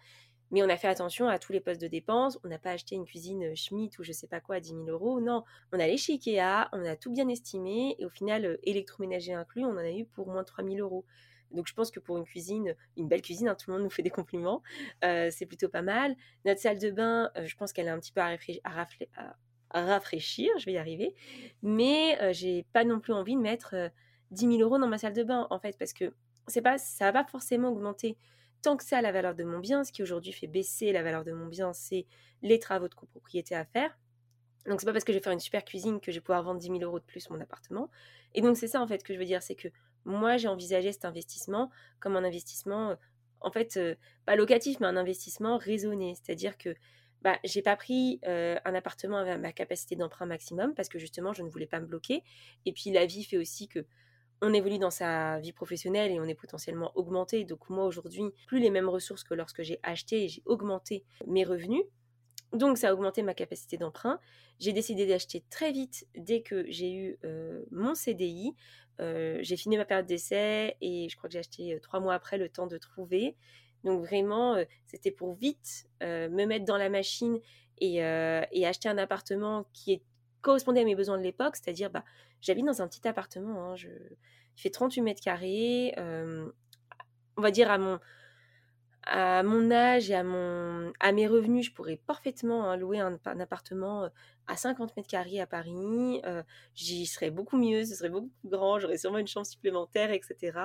Mais 0.50 0.62
on 0.62 0.68
a 0.68 0.76
fait 0.76 0.88
attention 0.88 1.28
à 1.28 1.38
tous 1.38 1.52
les 1.52 1.60
postes 1.60 1.80
de 1.80 1.86
dépenses. 1.86 2.38
On 2.42 2.48
n'a 2.48 2.58
pas 2.58 2.72
acheté 2.72 2.96
une 2.96 3.04
cuisine 3.04 3.54
Schmidt 3.54 4.00
ou 4.00 4.02
je 4.02 4.12
sais 4.12 4.26
pas 4.26 4.40
quoi 4.40 4.56
à 4.56 4.60
10 4.60 4.70
000 4.70 4.84
euros. 4.88 5.20
Non, 5.20 5.44
on 5.72 5.78
a 5.78 5.84
allé 5.84 5.96
chez 5.96 6.14
Ikea, 6.14 6.68
on 6.72 6.84
a 6.84 6.96
tout 6.96 7.12
bien 7.12 7.28
estimé 7.28 7.94
et 7.98 8.04
au 8.04 8.10
final, 8.10 8.58
électroménager 8.64 9.32
inclus, 9.32 9.64
on 9.64 9.70
en 9.70 9.76
a 9.78 9.90
eu 9.90 10.06
pour 10.06 10.26
moins 10.26 10.42
de 10.42 10.46
3 10.46 10.64
000 10.64 10.78
euros. 10.78 11.04
Donc 11.52 11.66
je 11.66 11.74
pense 11.74 11.90
que 11.90 12.00
pour 12.00 12.16
une 12.16 12.24
cuisine, 12.24 12.74
une 12.96 13.08
belle 13.08 13.22
cuisine, 13.22 13.48
hein, 13.48 13.54
tout 13.54 13.70
le 13.70 13.76
monde 13.76 13.84
nous 13.84 13.90
fait 13.90 14.02
des 14.02 14.10
compliments, 14.10 14.62
c'est 15.02 15.46
plutôt 15.46 15.68
pas 15.68 15.82
mal. 15.82 16.16
Notre 16.44 16.60
salle 16.60 16.78
de 16.78 16.90
bain, 16.90 17.30
je 17.44 17.56
pense 17.56 17.72
qu'elle 17.72 17.86
est 17.86 17.90
un 17.90 17.98
petit 17.98 18.12
peu 18.12 18.20
à, 18.20 18.36
rafraîchir, 19.72 20.50
je 20.58 20.66
vais 20.66 20.72
y 20.72 20.78
arriver. 20.78 21.14
Mais 21.62 22.32
j'ai 22.32 22.64
pas 22.72 22.84
non 22.84 23.00
plus 23.00 23.12
envie 23.12 23.34
de 23.34 23.40
mettre 23.40 23.74
10 24.30 24.58
000 24.58 24.60
euros 24.60 24.78
dans 24.78 24.88
ma 24.88 24.98
salle 24.98 25.12
de 25.12 25.22
bain, 25.22 25.46
en 25.50 25.58
fait, 25.58 25.76
parce 25.78 25.92
que 25.92 26.12
c'est 26.46 26.62
pas, 26.62 26.78
ça 26.78 27.06
va 27.10 27.24
pas 27.24 27.30
forcément 27.30 27.68
augmenter 27.68 28.16
tant 28.62 28.76
que 28.76 28.84
ça 28.84 29.00
la 29.00 29.12
valeur 29.12 29.34
de 29.34 29.44
mon 29.44 29.58
bien. 29.58 29.84
Ce 29.84 29.92
qui 29.92 30.02
aujourd'hui 30.02 30.32
fait 30.32 30.46
baisser 30.46 30.92
la 30.92 31.02
valeur 31.02 31.24
de 31.24 31.32
mon 31.32 31.46
bien, 31.46 31.72
c'est 31.72 32.06
les 32.42 32.58
travaux 32.58 32.88
de 32.88 32.94
copropriété 32.94 33.54
à 33.54 33.64
faire. 33.64 33.98
Donc 34.66 34.80
c'est 34.80 34.86
pas 34.86 34.92
parce 34.92 35.04
que 35.04 35.12
je 35.12 35.18
vais 35.18 35.22
faire 35.22 35.32
une 35.32 35.40
super 35.40 35.64
cuisine 35.64 36.00
que 36.00 36.12
je 36.12 36.18
vais 36.18 36.20
pouvoir 36.20 36.42
vendre 36.42 36.60
10 36.60 36.66
000 36.66 36.78
euros 36.80 36.98
de 36.98 37.04
plus 37.04 37.30
mon 37.30 37.40
appartement. 37.40 37.90
Et 38.34 38.42
donc 38.42 38.56
c'est 38.56 38.68
ça 38.68 38.80
en 38.80 38.86
fait 38.86 39.02
que 39.02 39.14
je 39.14 39.18
veux 39.18 39.24
dire, 39.24 39.42
c'est 39.42 39.54
que 39.54 39.68
moi 40.04 40.36
j'ai 40.36 40.48
envisagé 40.48 40.92
cet 40.92 41.04
investissement 41.04 41.70
comme 41.98 42.16
un 42.16 42.24
investissement, 42.24 42.90
euh, 42.90 42.94
en 43.40 43.50
fait, 43.50 43.76
euh, 43.78 43.94
pas 44.26 44.36
locatif, 44.36 44.78
mais 44.80 44.86
un 44.86 44.96
investissement 44.96 45.56
raisonné. 45.56 46.14
C'est-à-dire 46.14 46.58
que 46.58 46.74
bah, 47.22 47.38
j'ai 47.44 47.62
pas 47.62 47.76
pris 47.76 48.20
euh, 48.26 48.58
un 48.64 48.74
appartement 48.74 49.18
avec 49.18 49.38
ma 49.40 49.52
capacité 49.52 49.96
d'emprunt 49.96 50.26
maximum 50.26 50.74
parce 50.74 50.88
que 50.88 50.98
justement 50.98 51.32
je 51.32 51.42
ne 51.42 51.48
voulais 51.48 51.66
pas 51.66 51.80
me 51.80 51.86
bloquer. 51.86 52.22
Et 52.66 52.72
puis 52.72 52.90
la 52.90 53.06
vie 53.06 53.24
fait 53.24 53.38
aussi 53.38 53.66
que 53.66 53.86
on 54.42 54.52
évolue 54.52 54.78
dans 54.78 54.90
sa 54.90 55.38
vie 55.38 55.52
professionnelle 55.52 56.10
et 56.10 56.20
on 56.20 56.24
est 56.24 56.34
potentiellement 56.34 56.92
augmenté. 56.94 57.44
Donc 57.44 57.68
moi 57.68 57.84
aujourd'hui, 57.84 58.24
plus 58.46 58.58
les 58.58 58.70
mêmes 58.70 58.88
ressources 58.88 59.24
que 59.24 59.34
lorsque 59.34 59.62
j'ai 59.62 59.78
acheté 59.82 60.24
et 60.24 60.28
j'ai 60.28 60.42
augmenté 60.46 61.04
mes 61.26 61.44
revenus. 61.44 61.82
Donc 62.52 62.78
ça 62.78 62.88
a 62.88 62.92
augmenté 62.92 63.22
ma 63.22 63.34
capacité 63.34 63.76
d'emprunt. 63.76 64.18
J'ai 64.58 64.72
décidé 64.72 65.06
d'acheter 65.06 65.44
très 65.50 65.72
vite 65.72 66.06
dès 66.16 66.42
que 66.42 66.64
j'ai 66.68 66.92
eu 66.92 67.18
euh, 67.24 67.62
mon 67.70 67.94
CDI. 67.94 68.54
Euh, 69.00 69.38
j'ai 69.42 69.56
fini 69.56 69.76
ma 69.76 69.84
période 69.84 70.06
d'essai 70.06 70.76
et 70.80 71.08
je 71.08 71.16
crois 71.16 71.28
que 71.28 71.32
j'ai 71.32 71.38
acheté 71.38 71.74
euh, 71.74 71.80
trois 71.80 72.00
mois 72.00 72.14
après 72.14 72.38
le 72.38 72.48
temps 72.48 72.66
de 72.66 72.78
trouver. 72.78 73.36
Donc 73.84 74.00
vraiment, 74.00 74.62
c'était 74.88 75.10
pour 75.10 75.32
vite 75.32 75.88
me 76.02 76.44
mettre 76.44 76.66
dans 76.66 76.76
la 76.76 76.90
machine 76.90 77.40
et, 77.78 77.94
et, 77.94 78.66
acheter 78.66 78.90
un 78.90 78.98
appartement 78.98 79.64
qui 79.72 80.02
correspondait 80.42 80.82
à 80.82 80.84
mes 80.84 80.94
besoins 80.94 81.16
de 81.16 81.22
l'époque, 81.22 81.56
c'est-à-dire, 81.56 81.88
bah, 81.88 82.04
j'habite 82.40 82.66
dans 82.66 82.82
un 82.82 82.88
petit 82.88 83.06
appartement, 83.06 83.70
hein, 83.70 83.76
je... 83.76 83.88
il 83.88 84.60
fait 84.60 84.70
38 84.70 85.02
mètres 85.02 85.22
carrés, 85.22 85.94
on 85.98 87.42
va 87.42 87.50
dire 87.50 87.70
à 87.70 87.78
mon, 87.78 87.98
à 89.04 89.42
mon 89.42 89.70
âge 89.70 90.10
et 90.10 90.14
à, 90.14 90.22
mon, 90.22 90.92
à 91.00 91.12
mes 91.12 91.26
revenus, 91.26 91.66
je 91.66 91.72
pourrais 91.72 91.96
parfaitement 91.96 92.64
hein, 92.64 92.76
louer 92.76 93.00
un, 93.00 93.18
appartement 93.40 94.10
à 94.46 94.56
50 94.56 94.96
mètres 94.96 95.08
carrés 95.08 95.40
à 95.40 95.46
Paris. 95.46 96.20
J'y 96.74 97.06
serais 97.06 97.30
beaucoup 97.30 97.56
mieux, 97.56 97.84
ce 97.84 97.94
serait 97.94 98.10
beaucoup 98.10 98.30
plus 98.40 98.50
grand, 98.50 98.78
j'aurais 98.78 98.98
sûrement 98.98 99.18
une 99.18 99.26
chambre 99.26 99.46
supplémentaire, 99.46 100.10
etc. 100.10 100.58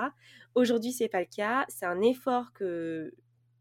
Aujourd'hui, 0.54 0.92
c'est 0.92 1.08
pas 1.08 1.22
le 1.22 1.28
cas. 1.34 1.66
C'est 1.70 1.86
un 1.86 2.02
effort 2.02 2.52
que 2.54 3.14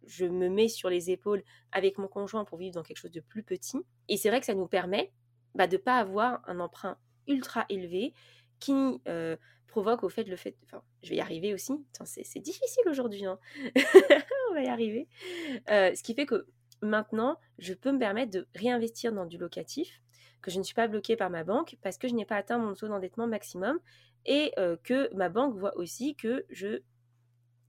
je 0.07 0.27
me 0.27 0.49
mets 0.49 0.69
sur 0.69 0.91
les 0.91 1.11
épaules 1.11 1.43
avec 1.73 1.99
mon 1.99 2.09
conjoint 2.09 2.45
pour 2.45 2.59
vivre 2.59 2.75
dans 2.75 2.83
quelque 2.83 2.99
chose 2.99 3.13
de 3.13 3.21
plus 3.21 3.43
petit. 3.43 3.79
Et 4.09 4.17
c'est 4.17 4.29
vrai 4.29 4.41
que 4.41 4.47
ça 4.47 4.55
nous 4.55 4.67
permet 4.67 5.13
bah, 5.55 5.67
de 5.67 5.77
ne 5.77 5.83
pas 5.83 5.99
avoir 5.99 6.43
un 6.47 6.61
emprunt 6.61 6.99
ultra 7.29 7.67
élevé 7.69 8.13
qui 8.61 9.01
euh, 9.09 9.37
provoque 9.67 10.05
au 10.05 10.09
fait 10.09 10.25
le 10.25 10.37
fait... 10.37 10.57
Enfin, 10.65 10.83
je 11.03 11.11
vais 11.11 11.17
y 11.17 11.21
arriver 11.21 11.53
aussi. 11.53 11.73
C'est 12.05 12.41
difficile 12.41 12.85
aujourd'hui. 12.89 13.25
Hein. 13.27 13.39
On 14.51 14.55
va 14.55 14.63
y 14.63 14.69
arriver. 14.69 15.09
Euh, 15.71 15.95
ce 15.95 16.03
qui 16.03 16.15
fait 16.15 16.27
que 16.27 16.47
maintenant, 16.81 17.39
je 17.59 17.75
peux 17.75 17.93
me 17.93 17.99
permettre 17.99 18.31
de 18.31 18.47
réinvestir 18.55 19.13
dans 19.13 19.27
du 19.27 19.39
locatif, 19.39 20.01
que 20.43 20.51
je 20.51 20.59
ne 20.59 20.63
suis 20.63 20.75
pas 20.75 20.89
bloquée 20.89 21.17
par 21.17 21.31
ma 21.31 21.43
banque 21.43 21.77
parce 21.83 21.99
que 21.99 22.07
je 22.07 22.15
n'ai 22.15 22.25
pas 22.25 22.37
atteint 22.37 22.59
mon 22.59 22.75
taux 22.75 22.89
d'endettement 22.89 23.27
maximum 23.27 23.79
et 24.27 24.53
euh, 24.59 24.77
que 24.83 25.13
ma 25.15 25.29
banque 25.29 25.57
voit 25.57 25.77
aussi 25.77 26.15
que 26.15 26.45
je 26.51 26.83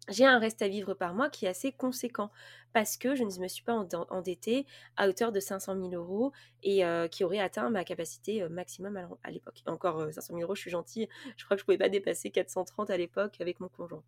j'ai 0.07 0.25
un 0.25 0.38
reste 0.38 0.62
à 0.62 0.67
vivre 0.67 0.93
par 0.93 1.13
mois 1.13 1.29
qui 1.29 1.45
est 1.45 1.50
assez 1.50 1.71
conséquent 1.71 2.31
parce 2.74 2.97
que 2.97 3.15
je 3.15 3.24
ne 3.24 3.39
me 3.39 3.47
suis 3.47 3.63
pas 3.63 3.74
endettée 4.09 4.65
à 4.97 5.07
hauteur 5.07 5.31
de 5.31 5.39
500 5.39 5.75
000 5.75 5.93
euros 5.93 6.31
et 6.62 6.85
euh, 6.85 7.07
qui 7.07 7.24
aurait 7.24 7.39
atteint 7.39 7.69
ma 7.69 7.83
capacité 7.83 8.43
euh, 8.43 8.50
maximum 8.50 8.97
à 9.24 9.31
l'époque. 9.31 9.63
Encore 9.65 10.13
500 10.13 10.33
euh, 10.33 10.38
000 10.38 10.41
euros, 10.41 10.55
je 10.55 10.62
suis 10.62 10.71
gentille, 10.71 11.09
je 11.38 11.45
crois 11.45 11.55
que 11.55 11.62
je 11.62 11.63
ne 11.63 11.65
pouvais 11.65 11.77
pas 11.77 11.89
dépasser 11.89 12.29
430 12.29 12.89
à 12.89 12.97
l'époque 12.97 13.39
avec 13.39 13.59
mon 13.59 13.69
conjoint. 13.69 14.03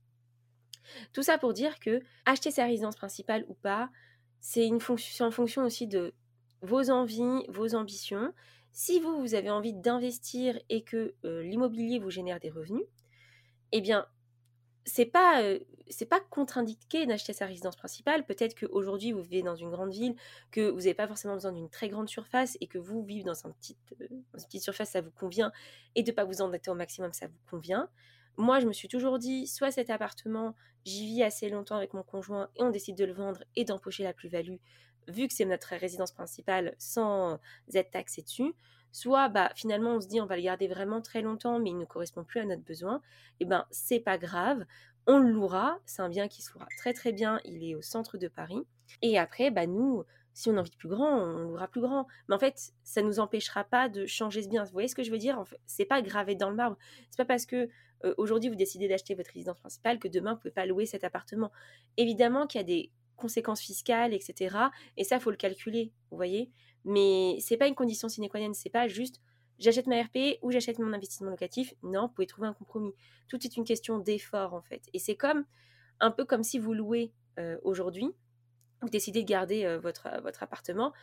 Tout 1.14 1.24
ça 1.24 1.38
pour 1.38 1.54
dire 1.54 1.80
que 1.80 2.02
acheter 2.26 2.52
sa 2.52 2.66
résidence 2.66 2.96
principale 2.96 3.46
ou 3.48 3.56
pas, 3.56 3.90
c'est 4.40 4.70
fonction, 4.80 5.26
en 5.26 5.32
fonction 5.32 5.64
aussi 5.64 5.88
de 5.88 6.14
vos 6.62 6.92
envies, 6.92 7.46
vos 7.50 7.74
ambitions. 7.74 8.34
Si 8.72 9.00
vous, 9.00 9.20
vous 9.20 9.34
avez 9.34 9.50
envie 9.50 9.74
d'investir 9.74 10.60
et 10.70 10.84
que 10.84 11.16
l'immobilier 11.24 12.00
vous 12.00 12.12
génère 12.12 12.40
des 12.40 12.52
revenus, 12.52 12.84
eh 13.72 13.82
bien, 13.82 14.08
c'est 14.88 15.06
pas 15.06 15.44
c'est 15.90 16.06
pas 16.06 16.20
contre-indiqué 16.20 17.06
d'acheter 17.06 17.34
sa 17.34 17.46
résidence 17.46 17.76
principale. 17.76 18.26
Peut-être 18.26 18.60
qu'aujourd'hui 18.60 19.12
vous 19.12 19.22
vivez 19.22 19.44
dans 19.44 19.56
une 19.56 19.70
grande 19.70 19.92
ville, 19.92 20.16
que 20.52 20.70
vous 20.70 20.80
n'avez 20.80 20.94
pas 20.94 21.08
forcément 21.08 21.36
besoin 21.36 21.52
d'une 21.52 21.70
très 21.70 21.90
grande 21.90 22.10
surface 22.10 22.58
et 22.62 22.68
que 22.68 22.78
vous 22.78 23.04
vivez 23.04 23.24
dans, 23.24 23.34
petit, 23.34 23.78
une 24.10 24.24
petite 24.32 24.64
surface 24.64 24.92
ça 24.92 25.02
vous 25.02 25.12
convient 25.12 25.52
et 25.96 26.04
de 26.04 26.12
pas 26.12 26.26
vous 26.26 26.42
endetter 26.42 26.72
au 26.72 26.76
maximum 26.76 27.14
ça 27.14 27.28
vous 27.28 27.40
convient. 27.50 27.90
Moi, 28.38 28.60
je 28.60 28.68
me 28.68 28.74
suis 28.74 28.88
toujours 28.88 29.18
dit, 29.18 29.48
soit 29.48 29.72
cet 29.72 29.90
appartement, 29.90 30.56
j'y 30.86 31.08
vis 31.08 31.24
assez 31.24 31.50
longtemps 31.50 31.76
avec 31.76 31.94
mon 31.94 32.04
conjoint 32.04 32.50
et 32.56 32.64
on 32.64 32.70
décide 32.70 32.96
de 32.96 33.06
le 33.06 33.14
vendre 33.14 33.44
et 33.56 33.66
d'empocher 33.66 34.04
la 34.04 34.14
plus-value, 34.14 34.58
vu 35.08 35.28
que 35.28 35.34
c'est 35.34 35.46
notre 35.46 35.76
résidence 35.76 36.12
principale 36.12 36.76
sans 36.78 37.40
être 37.74 37.90
taxé 37.92 38.22
dessus, 38.22 38.54
soit 38.92 39.30
bah, 39.30 39.52
finalement 39.56 39.96
on 39.96 40.02
se 40.02 40.08
dit 40.08 40.22
on 40.22 40.26
va 40.26 40.36
le 40.36 40.44
garder 40.44 40.68
vraiment 40.68 41.02
très 41.02 41.22
longtemps 41.22 41.60
mais 41.60 41.70
il 41.70 41.78
ne 41.78 41.86
correspond 41.86 42.24
plus 42.24 42.40
à 42.40 42.46
notre 42.46 42.64
besoin, 42.64 43.02
et 43.40 43.44
eh 43.44 43.46
ben 43.46 43.66
c'est 43.72 44.00
pas 44.00 44.18
grave, 44.18 44.66
on 45.08 45.20
le 45.20 45.32
louera, 45.32 45.80
c'est 45.86 46.02
un 46.02 46.10
bien 46.10 46.28
qui 46.28 46.42
se 46.42 46.54
louera 46.54 46.68
très 46.78 46.94
très 46.94 47.14
bien, 47.14 47.40
il 47.46 47.64
est 47.64 47.76
au 47.76 47.82
centre 47.82 48.18
de 48.18 48.28
Paris. 48.28 48.62
Et 49.02 49.18
après, 49.18 49.52
bah 49.52 49.66
nous, 49.66 50.04
si 50.34 50.50
on 50.50 50.58
a 50.58 50.60
envie 50.60 50.70
de 50.70 50.76
plus 50.76 50.90
grand, 50.90 51.18
on 51.18 51.46
louera 51.46 51.68
plus 51.68 51.82
grand. 51.82 52.08
Mais 52.28 52.36
en 52.36 52.40
fait, 52.40 52.74
ça 52.84 53.02
ne 53.02 53.08
nous 53.08 53.20
empêchera 53.20 53.64
pas 53.64 53.90
de 53.90 54.06
changer 54.06 54.44
ce 54.44 54.50
bien. 54.50 54.64
Vous 54.66 54.72
voyez 54.72 54.88
ce 54.88 54.96
que 54.96 55.04
je 55.04 55.12
veux 55.12 55.18
dire? 55.18 55.40
En 55.40 55.46
fait, 55.46 55.60
C'est 55.66 55.86
pas 55.86 56.02
gravé 56.02 56.36
dans 56.36 56.50
le 56.50 56.56
marbre. 56.56 56.78
C'est 57.10 57.18
pas 57.18 57.26
parce 57.26 57.46
que 57.46 57.70
euh, 58.06 58.14
aujourd'hui 58.18 58.50
vous 58.50 58.56
décidez 58.56 58.88
d'acheter 58.88 59.16
votre 59.16 59.32
résidence 59.32 59.60
principale 59.60 59.98
que 59.98 60.08
demain 60.08 60.34
vous 60.34 60.40
pouvez 60.40 60.52
pas 60.52 60.66
louer 60.66 60.86
cet 60.86 61.04
appartement. 61.04 61.52
Évidemment 61.98 62.46
qu'il 62.46 62.60
y 62.60 62.64
a 62.64 62.66
des 62.66 62.92
conséquences 63.18 63.62
fiscales, 63.62 64.14
etc. 64.14 64.56
Et 64.96 65.04
ça, 65.04 65.20
faut 65.20 65.32
le 65.32 65.38
calculer, 65.38 65.92
vous 66.12 66.18
voyez. 66.18 66.50
Mais 66.86 67.38
c'est 67.42 67.58
pas 67.58 67.68
une 67.68 67.76
condition 67.76 68.08
sine 68.08 68.30
qua 68.30 68.40
non, 68.40 68.54
c'est 68.54 68.70
pas 68.70 68.88
juste 68.88 69.20
j'achète 69.60 69.88
ma 69.88 70.02
RP 70.02 70.40
ou 70.42 70.52
j'achète 70.52 70.80
mon 70.80 70.94
investissement 70.94 71.30
locatif. 71.30 71.74
Non, 71.84 72.04
vous 72.04 72.10
pouvez 72.10 72.28
trouver 72.28 72.48
un 72.48 72.54
compromis. 72.54 72.94
Tout 73.28 73.44
est 73.46 73.58
une 73.58 73.66
question 73.66 74.00
d'effort 74.00 74.54
en 74.54 74.62
fait. 74.62 74.84
Et 74.94 75.00
c'est 75.00 75.16
comme 75.16 75.46
un 76.00 76.12
peu 76.12 76.26
comme 76.26 76.44
si 76.44 76.60
vous 76.60 76.74
louez 76.74 77.12
euh, 77.40 77.58
aujourd'hui, 77.64 78.10
vous 78.82 78.90
décidez 78.90 79.24
de 79.24 79.28
garder 79.28 79.66
euh, 79.66 79.80
votre, 79.80 80.08
votre 80.22 80.44
appartement. 80.44 80.94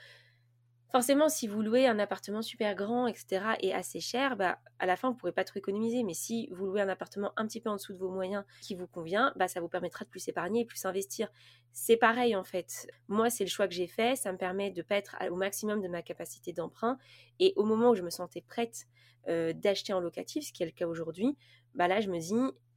Forcément, 0.90 1.28
si 1.28 1.48
vous 1.48 1.60
louez 1.60 1.88
un 1.88 1.98
appartement 1.98 2.40
super 2.40 2.74
grand, 2.76 3.08
etc., 3.08 3.56
et 3.60 3.74
assez 3.74 3.98
cher, 3.98 4.36
bah, 4.36 4.60
à 4.78 4.86
la 4.86 4.96
fin, 4.96 5.08
vous 5.08 5.14
ne 5.14 5.18
pourrez 5.18 5.32
pas 5.32 5.42
trop 5.42 5.58
économiser. 5.58 6.04
Mais 6.04 6.14
si 6.14 6.48
vous 6.52 6.66
louez 6.66 6.80
un 6.80 6.88
appartement 6.88 7.32
un 7.36 7.46
petit 7.46 7.60
peu 7.60 7.68
en 7.68 7.76
dessous 7.76 7.92
de 7.92 7.98
vos 7.98 8.10
moyens 8.10 8.44
qui 8.62 8.76
vous 8.76 8.86
convient, 8.86 9.32
bah, 9.34 9.48
ça 9.48 9.60
vous 9.60 9.68
permettra 9.68 10.04
de 10.04 10.10
plus 10.10 10.28
épargner 10.28 10.60
et 10.60 10.64
plus 10.64 10.84
investir. 10.84 11.28
C'est 11.72 11.96
pareil, 11.96 12.36
en 12.36 12.44
fait. 12.44 12.86
Moi, 13.08 13.28
c'est 13.28 13.42
le 13.42 13.50
choix 13.50 13.66
que 13.66 13.74
j'ai 13.74 13.88
fait. 13.88 14.14
Ça 14.14 14.30
me 14.30 14.38
permet 14.38 14.70
de 14.70 14.78
ne 14.78 14.82
pas 14.82 14.94
être 14.94 15.16
au 15.30 15.34
maximum 15.34 15.80
de 15.80 15.88
ma 15.88 16.02
capacité 16.02 16.52
d'emprunt. 16.52 16.96
Et 17.40 17.52
au 17.56 17.64
moment 17.64 17.90
où 17.90 17.94
je 17.96 18.02
me 18.02 18.10
sentais 18.10 18.42
prête 18.42 18.86
euh, 19.28 19.52
d'acheter 19.52 19.92
en 19.92 20.00
locatif, 20.00 20.46
ce 20.46 20.52
qui 20.52 20.62
est 20.62 20.66
le 20.66 20.72
cas 20.72 20.86
aujourd'hui, 20.86 21.36
bah 21.74 21.88
là, 21.88 22.00
je 22.00 22.08
me 22.08 22.18
dis, 22.20 22.34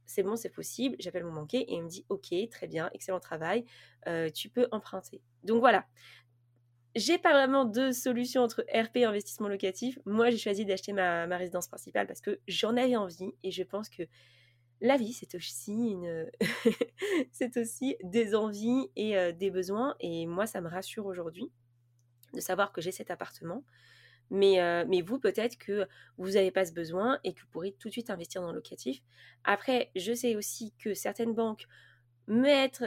c'est 0.08 0.22
bon, 0.22 0.34
c'est 0.34 0.48
possible. 0.48 0.96
J'appelle 0.98 1.24
mon 1.24 1.32
banquier 1.32 1.60
et 1.60 1.74
il 1.74 1.82
me 1.84 1.88
dit, 1.88 2.04
ok, 2.08 2.34
très 2.50 2.66
bien, 2.66 2.90
excellent 2.94 3.20
travail, 3.20 3.64
euh, 4.08 4.30
tu 4.30 4.48
peux 4.48 4.66
emprunter. 4.72 5.22
Donc 5.44 5.60
voilà, 5.60 5.86
j'ai 6.94 7.18
pas 7.18 7.32
vraiment 7.32 7.64
de 7.64 7.92
solution 7.92 8.42
entre 8.42 8.64
RP 8.72 8.96
et 8.96 9.04
investissement 9.04 9.48
locatif. 9.48 9.98
Moi, 10.04 10.30
j'ai 10.30 10.38
choisi 10.38 10.64
d'acheter 10.64 10.92
ma, 10.92 11.24
résidence 11.36 11.68
principale 11.68 12.06
parce 12.06 12.20
que 12.20 12.40
j'en 12.48 12.76
avais 12.76 12.96
envie 12.96 13.32
et 13.42 13.50
je 13.50 13.62
pense 13.62 13.88
que 13.88 14.02
la 14.80 14.96
vie, 14.96 15.12
c'est 15.12 15.34
aussi 15.34 15.72
une, 15.72 16.30
c'est 17.32 17.56
aussi 17.56 17.96
des 18.02 18.34
envies 18.34 18.90
et 18.96 19.16
euh, 19.18 19.32
des 19.32 19.50
besoins. 19.50 19.96
Et 20.00 20.26
moi, 20.26 20.46
ça 20.46 20.60
me 20.60 20.68
rassure 20.68 21.06
aujourd'hui 21.06 21.50
de 22.34 22.40
savoir 22.40 22.72
que 22.72 22.80
j'ai 22.80 22.92
cet 22.92 23.10
appartement. 23.10 23.64
Mais, 24.30 24.60
euh, 24.60 24.84
mais 24.86 25.00
vous, 25.00 25.18
peut-être 25.18 25.56
que 25.56 25.88
vous 26.18 26.32
n'avez 26.32 26.50
pas 26.50 26.66
ce 26.66 26.72
besoin 26.72 27.18
et 27.24 27.32
que 27.32 27.40
vous 27.40 27.48
pourrez 27.48 27.72
tout 27.72 27.88
de 27.88 27.92
suite 27.92 28.10
investir 28.10 28.42
dans 28.42 28.48
le 28.50 28.56
locatif. 28.56 29.02
Après, 29.44 29.90
je 29.96 30.12
sais 30.12 30.36
aussi 30.36 30.74
que 30.78 30.94
certaines 30.94 31.34
banques 31.34 31.66
mettent, 32.26 32.82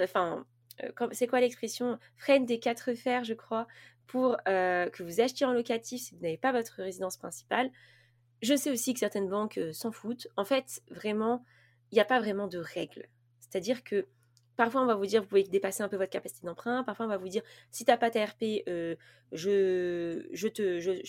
c'est 1.12 1.28
quoi 1.28 1.40
l'expression 1.40 1.98
Freine 2.18 2.46
des 2.46 2.60
quatre 2.60 2.94
fers, 2.94 3.24
je 3.24 3.34
crois, 3.34 3.68
pour 4.08 4.38
euh, 4.48 4.90
que 4.90 5.04
vous 5.04 5.22
achetiez 5.22 5.46
en 5.46 5.54
locatif 5.54 6.02
si 6.02 6.16
vous 6.16 6.22
n'avez 6.22 6.38
pas 6.38 6.52
votre 6.52 6.82
résidence 6.82 7.18
principale. 7.18 7.70
Je 8.42 8.56
sais 8.56 8.72
aussi 8.72 8.94
que 8.94 9.00
certaines 9.00 9.30
banques 9.30 9.58
euh, 9.58 9.72
s'en 9.72 9.92
foutent. 9.92 10.28
En 10.36 10.46
fait, 10.46 10.82
vraiment, 10.90 11.46
il 11.92 11.96
n'y 11.96 12.02
a 12.02 12.06
pas 12.06 12.20
vraiment 12.20 12.48
de 12.48 12.58
règles. 12.58 13.08
C'est-à-dire 13.40 13.84
que 13.84 14.08
Parfois, 14.62 14.84
on 14.84 14.86
va 14.86 14.94
vous 14.94 15.08
dire, 15.08 15.24
vous 15.24 15.28
pouvez 15.28 15.42
dépasser 15.42 15.82
un 15.82 15.90
peu 15.90 15.98
votre 15.98 16.12
capacité 16.12 16.46
d'emprunt. 16.46 16.84
Parfois, 16.84 17.08
on 17.08 17.10
va 17.10 17.18
vous 17.18 17.30
dire, 17.30 17.42
si 17.72 17.84
tu 17.84 17.90
n'as 17.90 17.98
pas 17.98 18.12
ta 18.12 18.24
RP, 18.24 18.62
euh, 18.70 18.96
je 19.32 20.28
je 20.34 20.48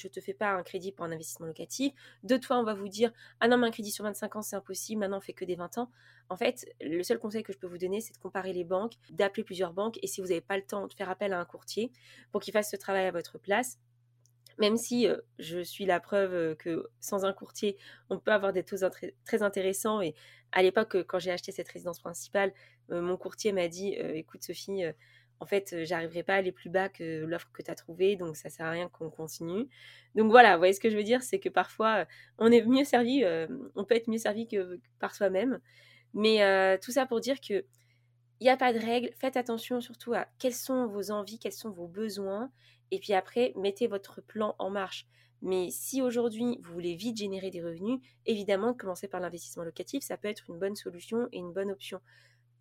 te, 0.09 0.21
fais 0.23 0.33
pas 0.33 0.53
un 0.53 0.63
crédit 0.63 0.91
pour 0.91 1.05
un 1.05 1.13
investissement 1.13 1.45
locatif. 1.45 1.93
Deux 2.23 2.41
fois, 2.41 2.59
on 2.59 2.65
va 2.65 2.73
vous 2.73 2.89
dire, 2.89 3.13
ah 3.41 3.49
non, 3.49 3.59
mais 3.59 3.67
un 3.67 3.71
crédit 3.71 3.91
sur 3.91 4.05
25 4.05 4.37
ans, 4.37 4.41
c'est 4.41 4.57
impossible. 4.57 5.01
Maintenant, 5.01 5.19
on 5.19 5.21
fait 5.21 5.35
que 5.35 5.45
des 5.45 5.57
20 5.57 5.77
ans. 5.77 5.91
En 6.31 6.37
fait, 6.39 6.65
le 6.81 7.03
seul 7.03 7.19
conseil 7.19 7.43
que 7.43 7.53
je 7.53 7.59
peux 7.59 7.67
vous 7.67 7.77
donner, 7.77 8.01
c'est 8.01 8.15
de 8.15 8.19
comparer 8.19 8.55
les 8.55 8.65
banques, 8.65 8.95
d'appeler 9.11 9.45
plusieurs 9.45 9.75
banques. 9.75 9.99
Et 10.01 10.07
si 10.07 10.23
vous 10.23 10.29
n'avez 10.29 10.41
pas 10.41 10.57
le 10.57 10.65
temps, 10.65 10.87
de 10.87 10.95
faire 10.95 11.11
appel 11.11 11.35
à 11.35 11.39
un 11.39 11.45
courtier 11.45 11.93
pour 12.31 12.41
qu'il 12.41 12.55
fasse 12.55 12.71
ce 12.71 12.77
travail 12.77 13.05
à 13.05 13.11
votre 13.11 13.37
place 13.37 13.79
même 14.59 14.77
si 14.77 15.09
je 15.39 15.63
suis 15.63 15.85
la 15.85 16.01
preuve 16.01 16.57
que 16.57 16.89
sans 17.01 17.25
un 17.25 17.33
courtier, 17.33 17.77
on 18.11 18.19
peut 18.19 18.33
avoir 18.33 18.53
des 18.53 18.63
taux 18.63 18.77
très 19.25 19.43
intéressants. 19.43 20.01
Et 20.01 20.15
à 20.53 20.63
l'époque, 20.63 21.03
quand 21.07 21.19
j'ai 21.19 21.31
acheté 21.31 21.53
cette 21.53 21.69
résidence 21.69 22.01
principale, 22.01 22.53
mon 22.89 23.17
courtier 23.17 23.53
m'a 23.53 23.69
dit 23.69 23.95
Écoute, 23.95 24.43
Sophie, 24.43 24.83
en 25.41 25.47
fait, 25.47 25.85
j'arriverai 25.85 26.23
pas 26.23 26.35
à 26.35 26.37
aller 26.37 26.53
plus 26.53 26.71
bas 26.71 26.89
que 26.89 27.25
l'offre 27.25 27.51
que 27.53 27.63
tu 27.63 27.71
as 27.71 27.75
trouvée, 27.75 28.17
donc 28.17 28.37
ça 28.37 28.49
sert 28.49 28.67
à 28.67 28.71
rien 28.71 28.89
qu'on 28.89 29.11
continue. 29.11 29.69
Donc 30.15 30.31
voilà, 30.31 30.53
vous 30.53 30.59
voyez 30.61 30.73
ce 30.73 30.81
que 30.81 30.91
je 30.91 30.97
veux 30.97 31.03
dire? 31.03 31.23
C'est 31.23 31.41
que 31.41 31.49
parfois, 31.49 32.07
on 32.39 32.53
est 32.53 32.63
mieux 32.65 32.85
servi, 32.85 33.25
on 33.75 33.85
peut 33.85 33.97
être 33.97 34.09
mieux 34.09 34.19
servi 34.19 34.47
que, 34.47 34.79
par 35.01 35.15
soi-même. 35.15 35.59
Mais 36.15 36.79
tout 36.79 36.93
ça 36.93 37.07
pour 37.07 37.21
dire 37.21 37.41
que 37.41 37.65
il 38.41 38.45
n'y 38.47 38.51
a 38.51 38.57
pas 38.57 38.73
de 38.73 38.79
règle. 38.81 39.11
Faites 39.15 39.37
attention 39.37 39.81
surtout 39.81 40.15
à 40.15 40.27
quelles 40.41 40.55
sont 40.55 40.87
vos 40.89 41.13
envies, 41.13 41.39
quels 41.39 41.53
sont 41.53 41.71
vos 41.71 41.87
besoins 41.87 42.51
et 42.93 42.99
puis 42.99 43.15
après, 43.15 43.55
mettez 43.57 43.87
votre 43.87 44.21
plan 44.21 44.55
en 44.59 44.69
marche. 44.69 45.07
Mais 45.41 45.71
si 45.71 46.03
aujourd'hui, 46.03 46.59
vous 46.63 46.73
voulez 46.75 46.95
vite 46.95 47.17
générer 47.17 47.51
des 47.51 47.63
revenus, 47.63 47.99
évidemment, 48.27 48.75
commencer 48.75 49.09
par 49.09 49.19
l'investissement 49.19 49.65
locatif, 49.65 50.05
ça 50.05 50.19
peut 50.19 50.29
être 50.29 50.45
une 50.51 50.59
bonne 50.59 50.77
solution 50.77 51.27
et 51.33 51.39
une 51.39 51.53
bonne 51.53 51.71
option. 51.71 52.01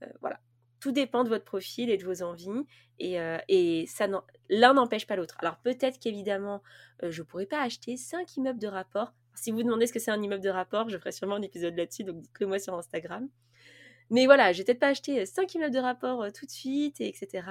Euh, 0.03 0.07
voilà. 0.21 0.39
Tout 0.79 0.93
dépend 0.93 1.25
de 1.25 1.29
votre 1.29 1.43
profil 1.43 1.89
et 1.91 1.97
de 1.97 2.05
vos 2.05 2.23
envies. 2.23 2.65
Et, 2.97 3.19
euh, 3.19 3.37
l'un 4.49 4.73
n'empêche 4.73 5.05
pas 5.05 5.17
l'autre. 5.17 5.35
Alors 5.39 5.57
peut-être 5.57 5.99
qu'évidemment, 5.99 6.63
euh, 7.03 7.11
je 7.11 7.21
ne 7.21 7.27
pourrais 7.27 7.45
pas 7.45 7.61
acheter 7.61 7.97
5 7.97 8.37
immeubles 8.37 8.59
de 8.59 8.67
rapport. 8.67 9.13
Si 9.35 9.51
vous 9.51 9.61
demandez 9.61 9.85
ce 9.85 9.93
que 9.93 9.99
c'est 9.99 10.11
un 10.11 10.21
immeuble 10.21 10.43
de 10.43 10.49
rapport, 10.49 10.87
je 10.87 10.97
ferai 10.97 11.11
sûrement 11.11 11.35
un 11.35 11.41
épisode 11.41 11.75
là-dessus, 11.75 12.05
donc 12.05 12.21
dites-le 12.21 12.47
moi 12.47 12.57
sur 12.57 12.73
Instagram. 12.73 13.29
Mais 14.09 14.25
voilà, 14.25 14.53
je 14.53 14.59
vais 14.59 14.63
peut-être 14.63 14.79
pas 14.79 14.89
acheter 14.89 15.25
5 15.25 15.53
immeubles 15.55 15.73
de 15.73 15.79
rapport 15.79 16.25
tout 16.33 16.45
de 16.45 16.51
suite, 16.51 16.99
etc. 17.01 17.43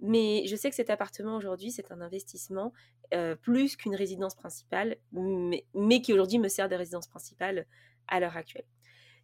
Mais 0.00 0.46
je 0.46 0.56
sais 0.56 0.70
que 0.70 0.76
cet 0.76 0.90
appartement 0.90 1.36
aujourd'hui, 1.36 1.70
c'est 1.70 1.90
un 1.92 2.00
investissement 2.00 2.72
plus 3.42 3.76
qu'une 3.76 3.94
résidence 3.94 4.34
principale, 4.34 4.96
mais, 5.12 6.02
qui 6.02 6.12
aujourd'hui 6.12 6.38
me 6.38 6.48
sert 6.48 6.68
de 6.68 6.74
résidence 6.74 7.06
principale 7.06 7.66
à 8.08 8.20
l'heure 8.20 8.36
actuelle. 8.36 8.64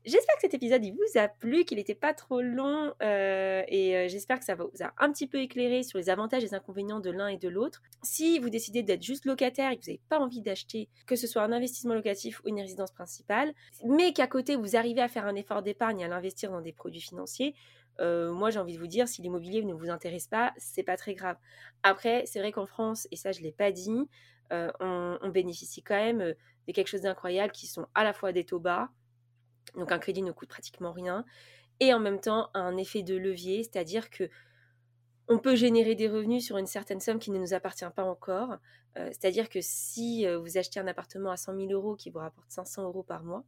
J'espère 0.07 0.37
que 0.37 0.41
cet 0.41 0.55
épisode 0.55 0.83
vous 0.83 1.19
a 1.19 1.29
plu, 1.29 1.67
qu'il 1.67 1.77
n'était 1.77 1.95
pas 1.95 2.15
trop 2.15 2.41
long 2.41 2.95
et 3.01 4.07
j'espère 4.09 4.39
que 4.39 4.47
ça 4.47 4.55
vous 4.55 4.71
a 4.81 4.95
un 4.97 5.13
petit 5.13 5.27
peu 5.27 5.39
éclairé 5.39 5.83
sur 5.83 5.99
les 5.99 6.09
avantages 6.09 6.43
et 6.43 6.47
les 6.47 6.55
inconvénients 6.55 7.01
de 7.01 7.11
l'un 7.11 7.29
et 7.29 7.37
de 7.37 7.49
l'autre. 7.51 7.83
Si 8.03 8.39
vous 8.39 8.49
décidez 8.49 8.83
d'être 8.83 9.03
juste 9.03 9.27
locataire 9.27 9.71
et 9.71 9.77
que 9.77 9.83
vous 9.83 9.91
n'avez 9.91 10.01
pas 10.09 10.19
envie 10.19 10.41
d'acheter, 10.41 10.89
que 11.07 11.17
ce 11.17 11.27
soit 11.27 11.43
un 11.43 11.53
investissement 11.53 11.93
locatif 11.93 12.41
ou 12.45 12.49
une 12.49 12.61
résidence 12.61 12.93
principale, 12.93 13.53
mais 13.85 14.15
qu'à 14.15 14.27
côté 14.27 14.57
vous 14.57 14.75
arrivez 14.75 15.03
à 15.03 15.09
faire 15.09 15.27
un 15.27 15.35
effort 15.35 15.63
d'épargne 15.63 16.01
et 16.01 16.05
à 16.05 16.09
l'investir 16.09 16.51
dans 16.51 16.63
des 16.63 16.73
produits 16.73 17.03
financiers, 17.03 17.55
euh, 18.01 18.33
moi 18.33 18.51
j'ai 18.51 18.59
envie 18.59 18.75
de 18.75 18.79
vous 18.79 18.87
dire, 18.87 19.09
si 19.09 19.23
l'immobilier 19.23 19.63
ne 19.63 19.75
vous 19.75 19.91
intéresse 19.91 20.27
pas, 20.27 20.53
c'est 20.57 20.83
pas 20.83 20.97
très 20.97 21.15
grave. 21.15 21.37
Après, 21.83 22.25
c'est 22.27 22.39
vrai 22.39 22.53
qu'en 22.53 22.67
France, 22.67 23.07
et 23.11 23.17
ça 23.17 23.33
je 23.33 23.41
l'ai 23.41 23.53
pas 23.53 23.73
dit, 23.73 24.09
euh, 24.53 24.71
on, 24.81 25.29
bénéficie 25.29 25.83
quand 25.83 25.97
même 25.97 26.21
euh, 26.21 26.35
de 26.67 26.73
quelque 26.73 26.89
chose 26.89 27.03
d'incroyable 27.03 27.53
qui 27.53 27.67
sont 27.67 27.87
à 27.95 28.05
la 28.05 28.13
fois 28.13 28.33
des 28.33 28.45
taux 28.45 28.59
bas, 28.59 28.89
donc 29.77 29.93
un 29.93 29.99
crédit 29.99 30.23
ne 30.23 30.33
coûte 30.33 30.49
pratiquement 30.49 30.93
rien, 30.93 31.25
et 31.79 31.93
en 31.95 32.01
même 32.01 32.21
temps 32.21 32.51
un 32.55 32.77
effet 32.77 33.03
de 33.03 33.17
levier, 33.17 33.63
c'est-à-dire 33.63 34.11
que 34.11 34.29
on 35.29 35.39
peut 35.39 35.55
générer 35.55 35.95
des 35.95 36.09
revenus 36.09 36.45
sur 36.45 36.57
une 36.57 36.67
certaine 36.67 36.99
somme 37.01 37.21
qui 37.21 37.31
ne 37.31 37.39
nous 37.39 37.55
appartient 37.55 37.85
pas 37.95 38.03
encore. 38.03 38.57
c'est-à-dire 38.97 39.49
que 39.49 39.61
si 39.61 40.27
vous 40.27 40.59
achetez 40.59 40.81
un 40.81 40.89
appartement 40.89 41.31
à 41.31 41.37
100 41.37 41.55
000 41.55 41.71
euros 41.71 41.95
qui 41.95 42.11
vous 42.11 42.19
rapporte 42.19 42.51
500 42.51 42.83
euros 42.83 43.05
par 43.05 43.23
mois 43.23 43.45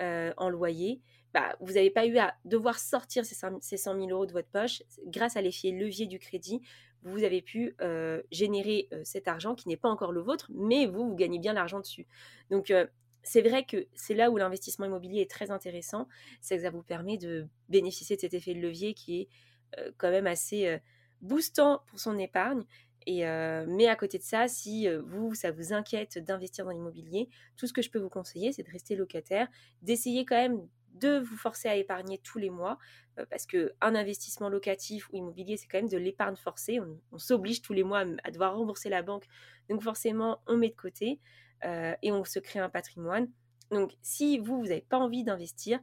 en 0.00 0.48
loyer, 0.48 1.00
bah, 1.34 1.56
vous 1.60 1.72
n'avez 1.72 1.90
pas 1.90 2.06
eu 2.06 2.16
à 2.18 2.34
devoir 2.44 2.78
sortir 2.78 3.24
ces 3.24 3.34
100 3.34 3.60
000 3.94 4.08
euros 4.10 4.24
de 4.24 4.32
votre 4.32 4.48
poche. 4.48 4.82
Grâce 5.06 5.36
à 5.36 5.42
l'effet 5.42 5.72
levier 5.72 6.06
du 6.06 6.20
crédit, 6.20 6.62
vous 7.04 7.22
avez 7.22 7.42
pu 7.42 7.74
euh, 7.80 8.22
générer 8.30 8.88
euh, 8.92 9.02
cet 9.04 9.28
argent 9.28 9.54
qui 9.54 9.68
n'est 9.68 9.76
pas 9.76 9.88
encore 9.88 10.12
le 10.12 10.20
vôtre, 10.20 10.50
mais 10.54 10.86
vous, 10.86 11.08
vous 11.08 11.16
gagnez 11.16 11.38
bien 11.38 11.52
l'argent 11.52 11.80
dessus. 11.80 12.06
Donc, 12.50 12.70
euh, 12.70 12.86
c'est 13.22 13.42
vrai 13.42 13.64
que 13.64 13.86
c'est 13.94 14.14
là 14.14 14.30
où 14.30 14.36
l'investissement 14.36 14.86
immobilier 14.86 15.22
est 15.22 15.30
très 15.30 15.50
intéressant, 15.50 16.08
c'est 16.40 16.56
que 16.56 16.62
ça 16.62 16.70
vous 16.70 16.82
permet 16.82 17.18
de 17.18 17.46
bénéficier 17.68 18.16
de 18.16 18.20
cet 18.20 18.34
effet 18.34 18.54
de 18.54 18.60
levier 18.60 18.94
qui 18.94 19.22
est 19.22 19.28
quand 19.96 20.10
même 20.10 20.26
assez 20.26 20.78
boostant 21.20 21.80
pour 21.86 21.98
son 21.98 22.18
épargne. 22.18 22.64
Et, 23.06 23.24
mais 23.66 23.86
à 23.86 23.96
côté 23.96 24.18
de 24.18 24.22
ça, 24.22 24.48
si 24.48 24.88
vous, 24.88 25.34
ça 25.34 25.50
vous 25.50 25.72
inquiète 25.72 26.18
d'investir 26.18 26.64
dans 26.64 26.70
l'immobilier, 26.70 27.28
tout 27.56 27.66
ce 27.66 27.72
que 27.72 27.82
je 27.82 27.90
peux 27.90 27.98
vous 27.98 28.08
conseiller, 28.08 28.52
c'est 28.52 28.62
de 28.62 28.70
rester 28.70 28.96
locataire, 28.96 29.48
d'essayer 29.82 30.24
quand 30.24 30.36
même 30.36 30.66
de 30.94 31.18
vous 31.18 31.36
forcer 31.36 31.68
à 31.68 31.76
épargner 31.76 32.18
tous 32.18 32.38
les 32.38 32.50
mois, 32.50 32.78
euh, 33.18 33.26
parce 33.28 33.46
qu'un 33.46 33.68
investissement 33.80 34.48
locatif 34.48 35.08
ou 35.10 35.16
immobilier, 35.16 35.56
c'est 35.56 35.66
quand 35.66 35.78
même 35.78 35.88
de 35.88 35.98
l'épargne 35.98 36.36
forcée. 36.36 36.80
On, 37.12 37.18
s'oblige 37.18 37.62
tous 37.62 37.72
les 37.72 37.82
mois 37.82 38.04
à, 38.22 38.30
devoir 38.30 38.56
rembourser 38.56 38.88
la 38.88 39.02
banque. 39.02 39.24
Donc 39.68 39.82
forcément, 39.82 40.40
on 40.46 40.56
met 40.56 40.70
de 40.70 40.74
côté 40.74 41.20
euh, 41.64 41.94
et 42.02 42.12
on 42.12 42.24
se 42.24 42.38
crée 42.38 42.60
un 42.60 42.68
patrimoine. 42.68 43.28
Donc 43.70 43.92
si 44.02 44.38
vous, 44.38 44.58
vous 44.60 44.68
n'avez 44.68 44.82
pas 44.82 44.98
envie 44.98 45.24
d'investir 45.24 45.78
euh, 45.78 45.82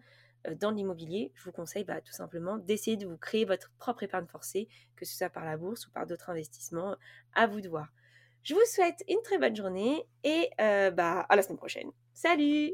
dans 0.60 0.72
l'immobilier, 0.72 1.32
je 1.36 1.44
vous 1.44 1.52
conseille 1.52 1.84
bah, 1.84 2.02
tout 2.02 2.14
simplement 2.14 2.58
d'essayer 2.58 2.98
de 2.98 3.08
vous 3.08 3.18
créer 3.18 3.46
votre 3.46 3.72
propre 3.78 4.04
épargne 4.04 4.28
forcée, 4.28 4.68
que 4.96 5.06
ce 5.06 5.16
soit 5.16 5.30
par 5.30 5.46
la 5.46 5.58
bourse 5.58 5.88
ou 5.88 5.92
par 5.92 6.06
d'autres 6.08 6.30
investissements. 6.30 6.96
À 7.34 7.48
vous 7.48 7.62
de 7.62 7.70
voir. 7.70 7.90
Je 8.44 8.56
vous 8.56 8.66
souhaite 8.66 9.04
une 9.08 9.22
très 9.24 9.38
bonne 9.38 9.56
journée 9.56 10.08
et 10.24 10.50
bah, 10.58 11.26
à 11.30 11.36
la 11.36 11.42
semaine 11.42 11.58
prochaine. 11.58 11.92
Salut 12.14 12.74